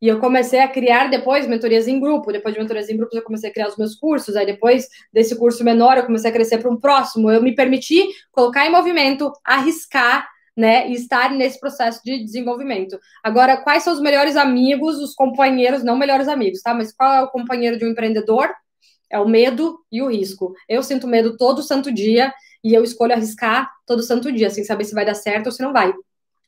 [0.01, 2.31] e eu comecei a criar depois mentorias em grupo.
[2.31, 4.35] Depois de mentorias em grupo, eu comecei a criar os meus cursos.
[4.35, 7.31] Aí depois desse curso menor, eu comecei a crescer para um próximo.
[7.31, 12.97] Eu me permiti colocar em movimento, arriscar, né, e estar nesse processo de desenvolvimento.
[13.23, 16.73] Agora, quais são os melhores amigos, os companheiros, não melhores amigos, tá?
[16.73, 18.49] Mas qual é o companheiro de um empreendedor?
[19.09, 20.53] É o medo e o risco.
[20.67, 22.33] Eu sinto medo todo santo dia
[22.63, 25.61] e eu escolho arriscar todo santo dia, sem saber se vai dar certo ou se
[25.61, 25.93] não vai.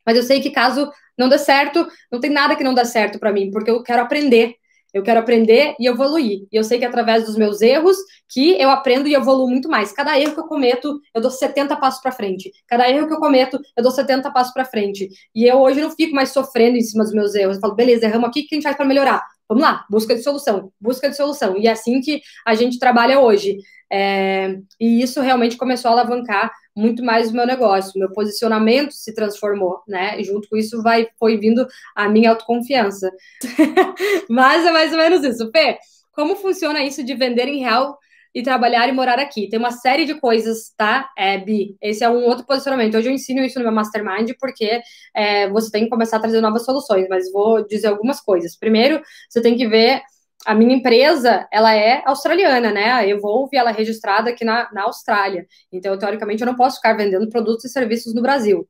[0.08, 3.20] Mas eu sei que caso não dê certo, não tem nada que não dê certo
[3.20, 4.56] para mim, porque eu quero aprender.
[4.94, 6.48] Eu quero aprender e evoluir.
[6.50, 7.98] E eu sei que é através dos meus erros
[8.30, 9.92] que eu aprendo e evoluo muito mais.
[9.92, 12.52] Cada erro que eu cometo, eu dou 70 passos para frente.
[12.66, 15.10] Cada erro que eu cometo, eu dou 70 passos para frente.
[15.36, 17.58] E eu hoje não fico mais sofrendo em cima dos meus erros.
[17.58, 19.22] Eu falo, beleza, erramos aqui, o que a gente faz para melhorar?
[19.50, 21.58] Vamos lá, busca de solução, busca de solução.
[21.58, 23.58] E é assim que a gente trabalha hoje.
[23.92, 29.14] É, e isso realmente começou a alavancar muito mais o meu negócio, meu posicionamento se
[29.14, 30.20] transformou, né?
[30.20, 33.12] E junto com isso vai foi vindo a minha autoconfiança.
[34.30, 35.50] Mas é mais ou menos isso.
[35.52, 35.78] Fê,
[36.12, 37.98] como funciona isso de vender em real
[38.34, 39.50] e trabalhar e morar aqui?
[39.50, 41.10] Tem uma série de coisas, tá?
[41.18, 42.96] É, Bi, esse é um outro posicionamento.
[42.96, 44.82] Hoje eu ensino isso no meu mastermind porque
[45.16, 48.56] é, você tem que começar a trazer novas soluções, mas vou dizer algumas coisas.
[48.56, 50.02] Primeiro, você tem que ver
[50.48, 52.90] a minha empresa, ela é australiana, né?
[52.90, 55.46] A Evolve, ela é registrada aqui na, na Austrália.
[55.70, 58.66] Então, teoricamente, eu não posso ficar vendendo produtos e serviços no Brasil.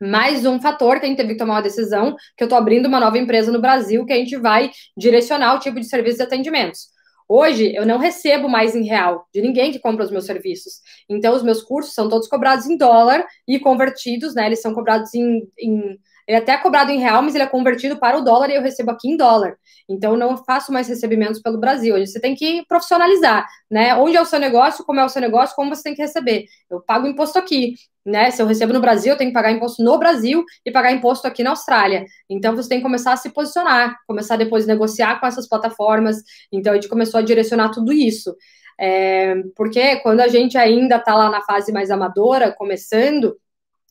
[0.00, 2.86] Mais um fator que a gente teve que tomar uma decisão, que eu estou abrindo
[2.86, 6.22] uma nova empresa no Brasil, que a gente vai direcionar o tipo de serviços e
[6.22, 6.86] atendimentos.
[7.28, 10.74] Hoje, eu não recebo mais em real de ninguém que compra os meus serviços.
[11.08, 14.46] Então, os meus cursos são todos cobrados em dólar e convertidos, né?
[14.46, 17.46] Eles são cobrados em, em ele é até é cobrado em real, mas ele é
[17.46, 19.56] convertido para o dólar e eu recebo aqui em dólar.
[19.88, 21.98] Então, não faço mais recebimentos pelo Brasil.
[22.06, 23.94] Você tem que profissionalizar, né?
[23.96, 26.44] Onde é o seu negócio, como é o seu negócio, como você tem que receber.
[26.70, 28.30] Eu pago imposto aqui, né?
[28.30, 31.26] Se eu recebo no Brasil, eu tenho que pagar imposto no Brasil e pagar imposto
[31.26, 32.04] aqui na Austrália.
[32.28, 36.18] Então, você tem que começar a se posicionar, começar depois a negociar com essas plataformas.
[36.52, 38.34] Então, a gente começou a direcionar tudo isso.
[38.82, 43.36] É, porque quando a gente ainda está lá na fase mais amadora, começando,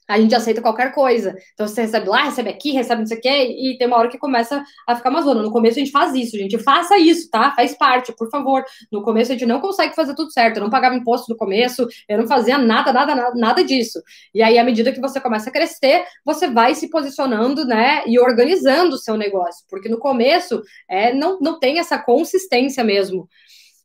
[0.10, 1.38] a gente aceita qualquer coisa.
[1.53, 4.10] Então você recebe lá, recebe aqui, recebe não sei o quê, e tem uma hora
[4.10, 5.43] que começa a ficar uma zona.
[5.43, 6.57] No começo a gente faz isso, gente.
[6.57, 7.51] Faça isso, tá?
[7.51, 8.64] Faz parte, por favor.
[8.91, 10.57] No começo a gente não consegue fazer tudo certo.
[10.57, 14.01] Eu não pagava imposto no começo, eu não fazia nada, nada, nada, disso.
[14.34, 18.01] E aí, à medida que você começa a crescer, você vai se posicionando, né?
[18.07, 19.64] E organizando o seu negócio.
[19.70, 23.30] Porque no começo é, não, não tem essa consistência mesmo.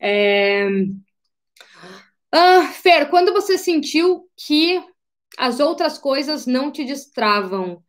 [0.01, 0.67] É...
[2.33, 4.83] Ah, Fer, quando você sentiu que
[5.39, 7.83] as outras coisas não te destravam.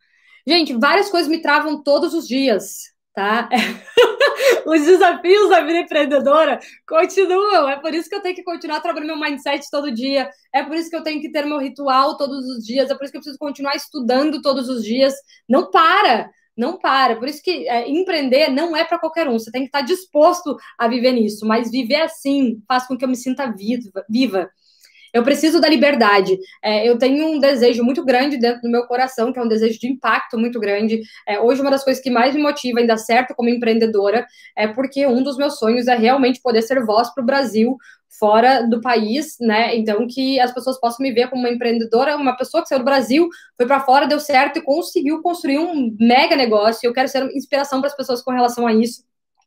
[0.46, 3.48] Gente, várias coisas me travam todos os dias, tá?
[4.66, 7.68] os desafios da vida empreendedora continuam.
[7.68, 10.30] É por isso que eu tenho que continuar trabalhando meu mindset todo dia.
[10.54, 12.90] É por isso que eu tenho que ter meu ritual todos os dias.
[12.90, 15.14] É por isso que eu preciso continuar estudando todos os dias.
[15.48, 16.30] Não para.
[16.56, 17.16] Não para.
[17.16, 19.38] Por isso que é, empreender não é para qualquer um.
[19.38, 21.46] Você tem que estar disposto a viver nisso.
[21.46, 24.04] Mas viver assim faz com que eu me sinta viva.
[24.08, 24.50] viva.
[25.16, 26.38] Eu preciso da liberdade.
[26.62, 29.80] É, eu tenho um desejo muito grande dentro do meu coração, que é um desejo
[29.80, 31.00] de impacto muito grande.
[31.26, 34.68] É, hoje, uma das coisas que mais me motiva em dar certo como empreendedora é
[34.68, 37.78] porque um dos meus sonhos é realmente poder ser voz para o Brasil
[38.18, 39.74] fora do país, né?
[39.74, 42.84] Então que as pessoas possam me ver como uma empreendedora, uma pessoa que saiu do
[42.84, 46.86] Brasil, foi para fora, deu certo e conseguiu construir um mega negócio.
[46.86, 49.02] Eu quero ser inspiração para as pessoas com relação a isso.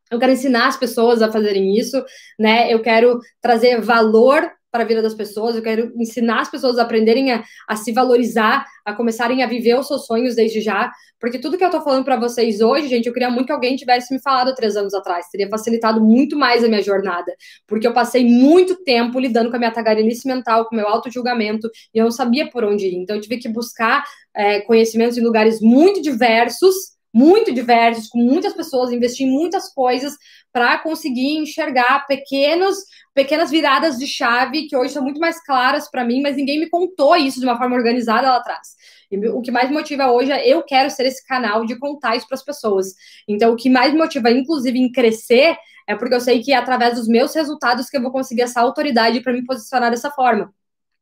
[0.10, 2.04] Eu quero ensinar as pessoas a fazerem isso,
[2.40, 2.74] né?
[2.74, 6.84] Eu quero trazer valor para a vida das pessoas, eu quero ensinar as pessoas a
[6.84, 11.40] aprenderem a, a, se valorizar, a começarem a viver os seus sonhos desde já, porque
[11.40, 14.14] tudo que eu estou falando para vocês hoje, gente, eu queria muito que alguém tivesse
[14.14, 17.34] me falado três anos atrás, teria facilitado muito mais a minha jornada,
[17.68, 21.70] porque eu passei muito tempo lidando com a minha tagarelice mental, com o meu auto-julgamento,
[21.94, 24.04] e eu não sabia por onde ir, então eu tive que buscar
[24.36, 30.16] é, conhecimentos em lugares muito diversos, muito diversos, com muitas pessoas, investir em muitas coisas
[30.52, 32.78] para conseguir enxergar pequenos,
[33.14, 36.70] pequenas viradas de chave que hoje são muito mais claras para mim, mas ninguém me
[36.70, 38.76] contou isso de uma forma organizada lá atrás.
[39.12, 42.16] E o que mais me motiva hoje é eu quero ser esse canal de contar
[42.16, 42.94] isso para as pessoas.
[43.28, 45.58] Então, o que mais me motiva, inclusive, em crescer,
[45.88, 48.62] é porque eu sei que é através dos meus resultados que eu vou conseguir essa
[48.62, 50.54] autoridade para me posicionar dessa forma.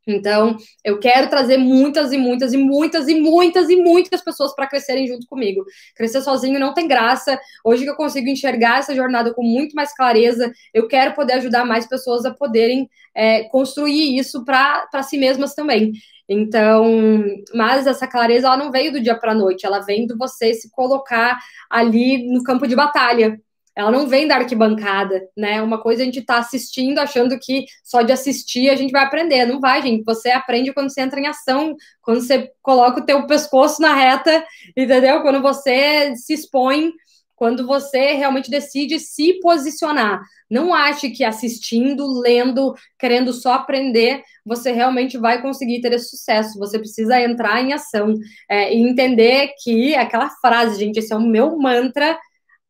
[0.07, 4.67] Então, eu quero trazer muitas e muitas e muitas e muitas e muitas pessoas para
[4.67, 5.65] crescerem junto comigo.
[5.95, 7.37] Crescer sozinho não tem graça.
[7.63, 11.65] Hoje que eu consigo enxergar essa jornada com muito mais clareza, eu quero poder ajudar
[11.65, 15.91] mais pessoas a poderem é, construir isso para si mesmas também.
[16.29, 20.17] Então, mas essa clareza ela não veio do dia para a noite, ela vem do
[20.17, 21.37] você se colocar
[21.69, 23.39] ali no campo de batalha,
[23.77, 25.61] ela não vem da arquibancada, né?
[25.61, 29.45] Uma coisa a gente tá assistindo, achando que só de assistir a gente vai aprender.
[29.45, 30.03] Não vai, gente.
[30.03, 34.43] Você aprende quando você entra em ação, quando você coloca o teu pescoço na reta,
[34.75, 35.21] entendeu?
[35.21, 36.91] Quando você se expõe,
[37.35, 40.23] quando você realmente decide se posicionar.
[40.49, 46.57] Não ache que assistindo, lendo, querendo só aprender, você realmente vai conseguir ter esse sucesso.
[46.57, 48.15] Você precisa entrar em ação
[48.49, 52.17] é, e entender que aquela frase, gente, esse é o meu mantra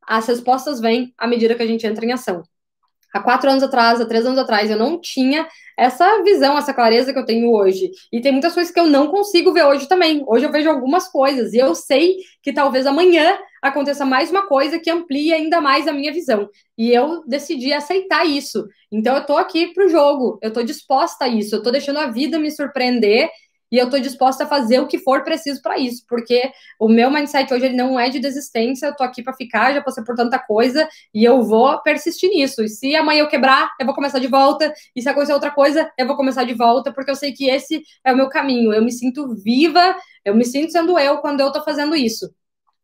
[0.08, 2.44] as respostas vêm à medida que a gente entra em ação.
[3.14, 5.48] Há quatro anos atrás, há três anos atrás, eu não tinha
[5.78, 7.92] essa visão, essa clareza que eu tenho hoje.
[8.12, 10.24] E tem muitas coisas que eu não consigo ver hoje também.
[10.28, 14.80] Hoje eu vejo algumas coisas e eu sei que talvez amanhã aconteça mais uma coisa
[14.80, 16.50] que amplie ainda mais a minha visão.
[16.78, 18.68] E eu decidi aceitar isso.
[18.92, 22.08] Então eu tô aqui pro jogo, eu tô disposta a isso, eu tô deixando a
[22.08, 23.30] vida me surpreender
[23.72, 27.12] e eu estou disposta a fazer o que for preciso para isso, porque o meu
[27.12, 30.16] mindset hoje ele não é de desistência, eu estou aqui para ficar, já passei por
[30.16, 32.64] tanta coisa e eu vou persistir nisso.
[32.64, 35.92] E se amanhã eu quebrar, eu vou começar de volta, e se acontecer outra coisa,
[35.98, 38.74] eu vou começar de volta, porque eu sei que esse é o meu caminho.
[38.74, 42.30] Eu me sinto viva, eu me sinto sendo eu quando eu estou fazendo isso.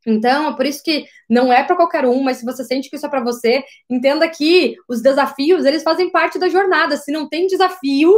[0.06, 2.96] Então, é por isso que não é para qualquer um, mas se você sente que
[2.96, 6.98] isso é para você, entenda que os desafios, eles fazem parte da jornada.
[6.98, 8.14] Se não tem desafio,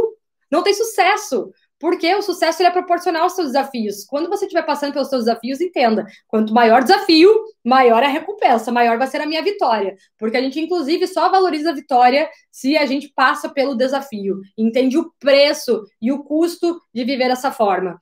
[0.50, 1.52] não tem sucesso.
[1.78, 4.04] Porque o sucesso é proporcional aos seus desafios.
[4.04, 7.30] Quando você estiver passando pelos seus desafios, entenda: quanto maior desafio,
[7.62, 9.96] maior a recompensa, maior vai ser a minha vitória.
[10.18, 14.96] Porque a gente, inclusive, só valoriza a vitória se a gente passa pelo desafio, entende
[14.96, 17.98] o preço e o custo de viver dessa forma.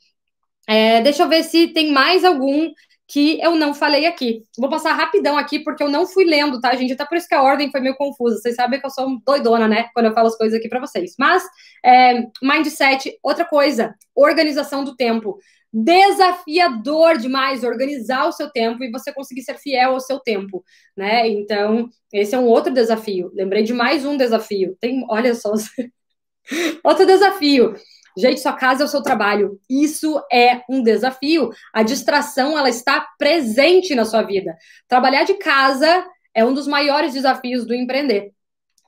[0.66, 2.72] É, deixa eu ver se tem mais algum
[3.14, 4.42] que eu não falei aqui.
[4.58, 6.94] Vou passar rapidão aqui, porque eu não fui lendo, tá, gente?
[6.94, 8.38] Até por isso que a ordem foi meio confusa.
[8.38, 9.88] Vocês sabem que eu sou doidona, né?
[9.94, 11.14] Quando eu falo as coisas aqui para vocês.
[11.16, 11.44] Mas,
[11.84, 15.38] é, mindset, outra coisa, organização do tempo.
[15.72, 20.64] Desafiador demais organizar o seu tempo e você conseguir ser fiel ao seu tempo,
[20.96, 21.28] né?
[21.28, 23.30] Então, esse é um outro desafio.
[23.32, 24.76] Lembrei de mais um desafio.
[24.80, 25.52] Tem, olha só,
[26.82, 27.76] outro desafio
[28.16, 29.58] Gente, sua casa é o seu trabalho.
[29.68, 31.50] Isso é um desafio.
[31.72, 34.56] A distração, ela está presente na sua vida.
[34.86, 38.32] Trabalhar de casa é um dos maiores desafios do empreender.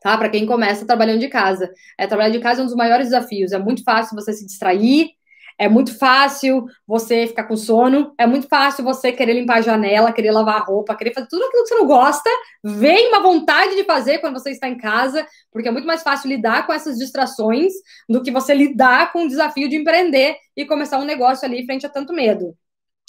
[0.01, 0.17] Tá?
[0.17, 1.73] Para quem começa trabalhando de casa.
[1.99, 3.53] É, trabalhar de casa é um dos maiores desafios.
[3.53, 5.11] É muito fácil você se distrair,
[5.59, 10.13] é muito fácil você ficar com sono, é muito fácil você querer limpar a janela,
[10.13, 12.29] querer lavar a roupa, querer fazer tudo aquilo que você não gosta.
[12.63, 16.29] Vem uma vontade de fazer quando você está em casa, porque é muito mais fácil
[16.29, 17.73] lidar com essas distrações
[18.09, 21.87] do que você lidar com o desafio de empreender e começar um negócio ali frente
[21.87, 22.55] a tanto medo.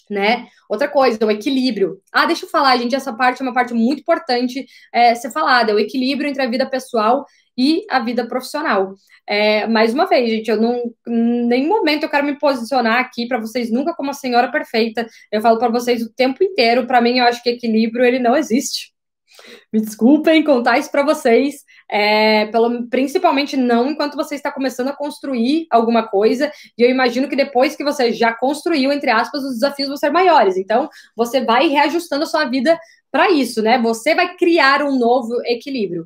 [0.09, 0.47] Né?
[0.69, 2.01] Outra coisa, o equilíbrio.
[2.13, 5.71] Ah, deixa eu falar, gente, essa parte é uma parte muito importante é, ser falada,
[5.71, 7.25] é o equilíbrio entre a vida pessoal
[7.57, 8.93] e a vida profissional.
[9.27, 13.39] É, mais uma vez, gente, eu não, nenhum momento eu quero me posicionar aqui para
[13.39, 15.07] vocês nunca como a senhora perfeita.
[15.31, 16.85] Eu falo para vocês o tempo inteiro.
[16.85, 18.93] Para mim, eu acho que equilíbrio ele não existe.
[19.71, 24.95] Me desculpem contar isso para vocês, é, pelo, principalmente não enquanto você está começando a
[24.95, 26.51] construir alguma coisa.
[26.77, 30.09] E eu imagino que depois que você já construiu, entre aspas, os desafios vão ser
[30.09, 30.57] maiores.
[30.57, 32.77] Então, você vai reajustando a sua vida
[33.11, 33.79] para isso, né?
[33.79, 36.05] Você vai criar um novo equilíbrio.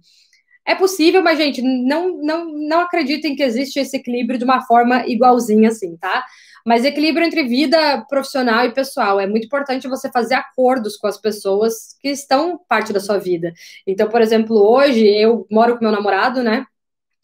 [0.65, 5.05] É possível, mas, gente, não, não, não acreditem que existe esse equilíbrio de uma forma
[5.07, 6.23] igualzinha assim, tá?
[6.65, 9.19] Mas equilíbrio entre vida profissional e pessoal.
[9.19, 13.51] É muito importante você fazer acordos com as pessoas que estão parte da sua vida.
[13.87, 16.65] Então, por exemplo, hoje eu moro com meu namorado, né?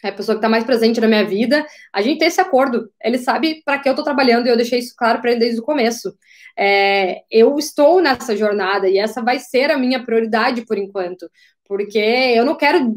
[0.03, 1.65] É a pessoa que está mais presente na minha vida.
[1.91, 2.89] A gente tem esse acordo.
[3.03, 5.59] Ele sabe para que eu estou trabalhando e eu deixei isso claro para ele desde
[5.59, 6.15] o começo.
[6.57, 11.29] É, eu estou nessa jornada e essa vai ser a minha prioridade por enquanto,
[11.67, 12.95] porque eu não quero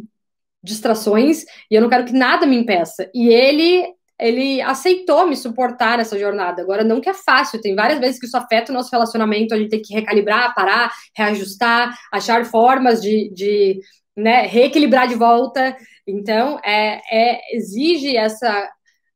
[0.62, 3.10] distrações e eu não quero que nada me impeça.
[3.14, 3.86] E ele
[4.20, 6.60] ele aceitou me suportar nessa jornada.
[6.60, 9.58] Agora, não que é fácil, tem várias vezes que isso afeta o nosso relacionamento, a
[9.58, 13.80] gente tem que recalibrar, parar, reajustar, achar formas de, de
[14.14, 15.74] né, reequilibrar de volta.
[16.06, 18.68] Então, é, é, exige essa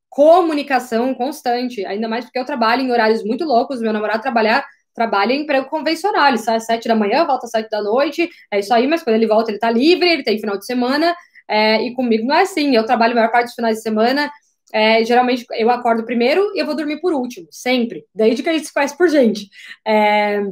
[0.09, 4.65] comunicação constante, ainda mais porque eu trabalho em horários muito loucos, meu namorado trabalhar
[4.95, 8.31] trabalha em emprego convencional, ele sai às sete da manhã, volta às sete da noite,
[8.49, 11.15] é isso aí, mas quando ele volta ele tá livre, ele tem final de semana,
[11.49, 12.75] é, e comigo não é assim.
[12.75, 14.31] Eu trabalho a maior parte dos finais de semana.
[14.73, 18.05] É, geralmente eu acordo primeiro e eu vou dormir por último, sempre.
[18.15, 19.49] Desde que a gente se conhece por gente.
[19.87, 20.43] É,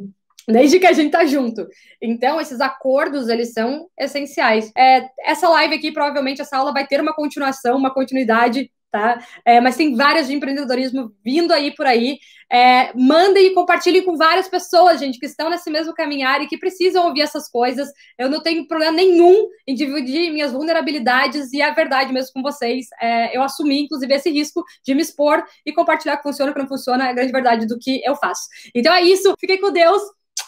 [0.46, 1.66] desde que a gente tá junto.
[2.00, 4.70] Então, esses acordos, eles são essenciais.
[4.76, 9.26] É, essa live aqui, provavelmente, essa aula vai ter uma continuação, uma continuidade tá?
[9.44, 12.18] É, mas tem várias de empreendedorismo vindo aí por aí.
[12.52, 16.58] É, mandem e compartilhem com várias pessoas, gente, que estão nesse mesmo caminhar e que
[16.58, 17.88] precisam ouvir essas coisas.
[18.18, 22.86] Eu não tenho problema nenhum em dividir minhas vulnerabilidades e a verdade mesmo com vocês.
[23.00, 26.60] É, eu assumi, inclusive, esse risco de me expor e compartilhar que funciona e que
[26.60, 28.42] não funciona, é a grande verdade do que eu faço.
[28.74, 30.02] Então é isso, fiquem com Deus.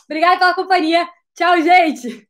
[0.05, 1.09] Obrigada pela companhia.
[1.35, 2.29] Tchau, gente!